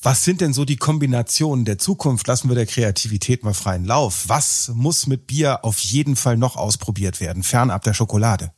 Was 0.00 0.24
sind 0.24 0.40
denn 0.40 0.52
so 0.52 0.64
die 0.64 0.76
Kombinationen 0.76 1.64
der 1.64 1.78
Zukunft? 1.78 2.26
Lassen 2.26 2.48
wir 2.48 2.54
der 2.54 2.66
Kreativität 2.66 3.44
mal 3.44 3.54
freien 3.54 3.84
Lauf. 3.84 4.24
Was 4.28 4.70
muss 4.74 5.06
mit 5.06 5.26
Bier 5.26 5.64
auf 5.64 5.78
jeden 5.80 6.16
Fall 6.16 6.36
noch 6.36 6.56
ausprobiert 6.56 7.20
werden, 7.20 7.42
fernab 7.42 7.82
der 7.82 7.94
Schokolade? 7.94 8.52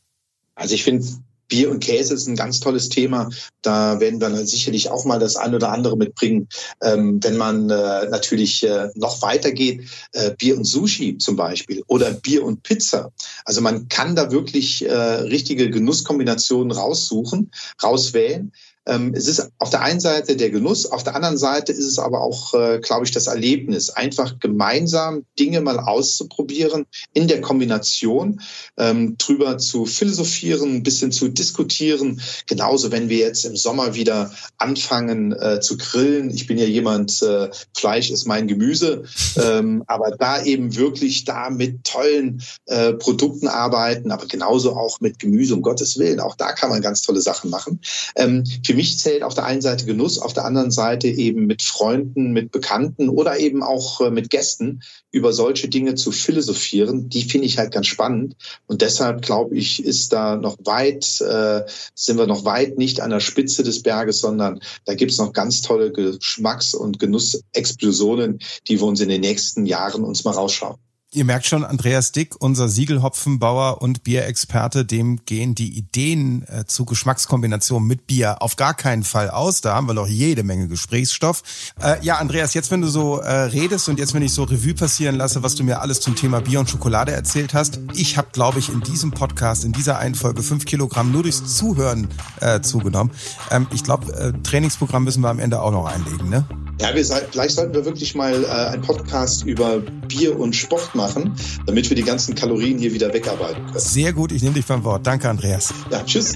Also 0.55 0.75
ich 0.75 0.83
finde, 0.83 1.05
Bier 1.49 1.69
und 1.69 1.83
Käse 1.83 2.13
ist 2.13 2.27
ein 2.27 2.35
ganz 2.35 2.59
tolles 2.59 2.89
Thema. 2.89 3.29
Da 3.61 3.99
werden 3.99 4.21
wir 4.21 4.29
sicherlich 4.45 4.89
auch 4.89 5.03
mal 5.03 5.19
das 5.19 5.35
ein 5.35 5.53
oder 5.53 5.71
andere 5.71 5.97
mitbringen. 5.97 6.47
Ähm, 6.81 7.19
wenn 7.21 7.35
man 7.35 7.69
äh, 7.69 8.07
natürlich 8.09 8.63
äh, 8.63 8.89
noch 8.95 9.21
weitergeht, 9.21 9.89
äh, 10.13 10.31
Bier 10.37 10.55
und 10.55 10.63
Sushi 10.63 11.17
zum 11.17 11.35
Beispiel 11.35 11.83
oder 11.87 12.11
Bier 12.11 12.45
und 12.45 12.63
Pizza. 12.63 13.11
Also 13.43 13.61
man 13.61 13.89
kann 13.89 14.15
da 14.15 14.31
wirklich 14.31 14.85
äh, 14.85 14.93
richtige 14.93 15.69
Genusskombinationen 15.69 16.71
raussuchen, 16.71 17.51
rauswählen. 17.83 18.53
Ähm, 18.85 19.13
es 19.13 19.27
ist 19.27 19.51
auf 19.57 19.69
der 19.69 19.81
einen 19.81 19.99
Seite 19.99 20.35
der 20.35 20.49
Genuss, 20.49 20.85
auf 20.85 21.03
der 21.03 21.15
anderen 21.15 21.37
Seite 21.37 21.71
ist 21.71 21.85
es 21.85 21.99
aber 21.99 22.21
auch, 22.21 22.53
äh, 22.53 22.79
glaube 22.79 23.05
ich, 23.05 23.11
das 23.11 23.27
Erlebnis, 23.27 23.89
einfach 23.89 24.39
gemeinsam 24.39 25.25
Dinge 25.37 25.61
mal 25.61 25.79
auszuprobieren 25.79 26.85
in 27.13 27.27
der 27.27 27.41
Kombination, 27.41 28.41
ähm, 28.77 29.17
drüber 29.17 29.57
zu 29.57 29.85
philosophieren, 29.85 30.75
ein 30.75 30.83
bisschen 30.83 31.11
zu 31.11 31.27
diskutieren. 31.27 32.21
Genauso, 32.47 32.91
wenn 32.91 33.09
wir 33.09 33.17
jetzt 33.17 33.45
im 33.45 33.55
Sommer 33.55 33.95
wieder 33.95 34.31
anfangen 34.57 35.33
äh, 35.33 35.59
zu 35.59 35.77
grillen. 35.77 36.29
Ich 36.29 36.47
bin 36.47 36.57
ja 36.57 36.65
jemand, 36.65 37.21
äh, 37.21 37.49
Fleisch 37.75 38.09
ist 38.09 38.25
mein 38.25 38.47
Gemüse, 38.47 39.03
ähm, 39.37 39.83
aber 39.87 40.11
da 40.11 40.41
eben 40.43 40.75
wirklich 40.75 41.25
da 41.25 41.49
mit 41.49 41.83
tollen 41.83 42.41
äh, 42.65 42.93
Produkten 42.93 43.47
arbeiten, 43.47 44.11
aber 44.11 44.25
genauso 44.25 44.75
auch 44.75 44.99
mit 44.99 45.19
Gemüse, 45.19 45.53
um 45.53 45.61
Gottes 45.61 45.99
Willen. 45.99 46.19
Auch 46.19 46.35
da 46.35 46.53
kann 46.53 46.69
man 46.69 46.81
ganz 46.81 47.01
tolle 47.01 47.21
Sachen 47.21 47.49
machen. 47.49 47.81
Ähm, 48.15 48.43
für 48.65 48.73
mich 48.79 48.97
zählt 48.97 49.23
auf 49.23 49.33
der 49.33 49.43
einen 49.43 49.61
Seite 49.61 49.85
Genuss, 49.85 50.19
auf 50.19 50.31
der 50.31 50.45
anderen 50.45 50.71
Seite 50.71 51.09
eben 51.09 51.47
mit 51.47 51.61
Freunden, 51.61 52.31
mit 52.31 52.53
Bekannten 52.53 53.09
oder 53.09 53.37
eben 53.37 53.61
auch 53.61 53.99
äh, 53.99 54.09
mit 54.09 54.29
Gästen 54.29 54.83
über 55.11 55.33
solche 55.33 55.67
Dinge 55.67 55.95
zu 55.95 56.13
philosophieren. 56.13 57.09
Die 57.09 57.23
finde 57.23 57.45
ich 57.45 57.57
halt 57.57 57.73
ganz 57.73 57.87
spannend. 57.87 58.37
Und 58.67 58.81
deshalb 58.81 59.21
glaube 59.21 59.57
ich, 59.57 59.83
ist 59.83 60.13
da 60.13 60.37
noch 60.37 60.55
weit, 60.63 61.19
äh, 61.19 61.63
sind 61.93 62.17
wir 62.17 62.25
noch 62.25 62.45
weit 62.45 62.77
nicht 62.77 63.01
an 63.01 63.09
der 63.09 63.19
Spitze 63.19 63.63
des 63.63 63.83
Berges, 63.83 64.21
sondern 64.21 64.61
da 64.85 64.93
gibt 64.93 65.11
es 65.11 65.17
noch 65.17 65.33
ganz 65.33 65.61
tolle 65.61 65.91
Geschmacks- 65.91 66.73
und 66.73 66.99
Genussexplosionen, 66.99 68.39
die 68.69 68.79
wir 68.79 68.87
uns 68.87 69.01
in 69.01 69.09
den 69.09 69.19
nächsten 69.19 69.65
Jahren 69.65 70.05
uns 70.05 70.23
mal 70.23 70.31
rausschauen. 70.31 70.77
Ihr 71.11 71.25
merkt 71.25 71.47
schon, 71.47 71.65
Andreas 71.65 72.11
Dick, 72.11 72.35
unser 72.37 72.69
Siegelhopfenbauer 72.69 73.81
und 73.81 74.03
Bierexperte, 74.03 74.85
dem 74.85 75.25
gehen 75.25 75.55
die 75.55 75.75
Ideen 75.75 76.45
äh, 76.47 76.65
zu 76.67 76.85
Geschmackskombinationen 76.85 77.87
mit 77.87 78.05
Bier 78.05 78.43
auf 78.43 78.57
gar 78.57 78.75
keinen 78.75 79.03
Fall 79.03 79.31
aus. 79.31 79.61
Da 79.61 79.73
haben 79.73 79.87
wir 79.87 79.95
noch 79.95 80.05
jede 80.05 80.43
Menge 80.43 80.67
Gesprächsstoff. 80.67 81.41
Äh, 81.81 81.95
ja, 82.05 82.17
Andreas, 82.17 82.53
jetzt 82.53 82.69
wenn 82.69 82.81
du 82.81 82.87
so 82.87 83.21
äh, 83.21 83.31
redest 83.31 83.89
und 83.89 83.97
jetzt 83.97 84.13
wenn 84.13 84.21
ich 84.21 84.33
so 84.33 84.43
Revue 84.43 84.75
passieren 84.75 85.15
lasse, 85.15 85.41
was 85.41 85.55
du 85.55 85.63
mir 85.63 85.81
alles 85.81 85.99
zum 85.99 86.15
Thema 86.15 86.41
Bier 86.41 86.59
und 86.59 86.69
Schokolade 86.69 87.11
erzählt 87.11 87.55
hast, 87.55 87.79
ich 87.95 88.15
habe, 88.15 88.27
glaube 88.31 88.59
ich, 88.59 88.69
in 88.69 88.81
diesem 88.81 89.09
Podcast, 89.09 89.65
in 89.65 89.71
dieser 89.71 89.97
Einfolge 89.97 90.43
fünf 90.43 90.65
Kilogramm 90.65 91.11
nur 91.11 91.23
durchs 91.23 91.57
Zuhören 91.57 92.07
äh, 92.39 92.61
zugenommen. 92.61 93.09
Ähm, 93.49 93.65
ich 93.73 93.83
glaube, 93.83 94.13
äh, 94.13 94.31
Trainingsprogramm 94.43 95.05
müssen 95.05 95.21
wir 95.23 95.29
am 95.29 95.39
Ende 95.39 95.59
auch 95.59 95.71
noch 95.71 95.87
einlegen, 95.87 96.29
ne? 96.29 96.47
Ja, 96.79 96.95
wir, 96.95 97.03
vielleicht 97.03 97.55
sollten 97.55 97.73
wir 97.73 97.83
wirklich 97.83 98.15
mal 98.15 98.45
einen 98.45 98.81
Podcast 98.81 99.43
über 99.43 99.79
Bier 99.79 100.39
und 100.39 100.55
Sport 100.55 100.95
machen, 100.99 101.33
damit 101.65 101.89
wir 101.89 101.95
die 101.95 102.03
ganzen 102.03 102.35
Kalorien 102.35 102.77
hier 102.77 102.93
wieder 102.93 103.13
wegarbeiten 103.13 103.65
können. 103.65 103.79
Sehr 103.79 104.13
gut, 104.13 104.31
ich 104.31 104.43
nehme 104.43 104.55
dich 104.55 104.65
beim 104.65 104.83
Wort. 104.83 105.07
Danke, 105.07 105.29
Andreas. 105.29 105.73
Ja, 105.89 106.03
tschüss. 106.03 106.35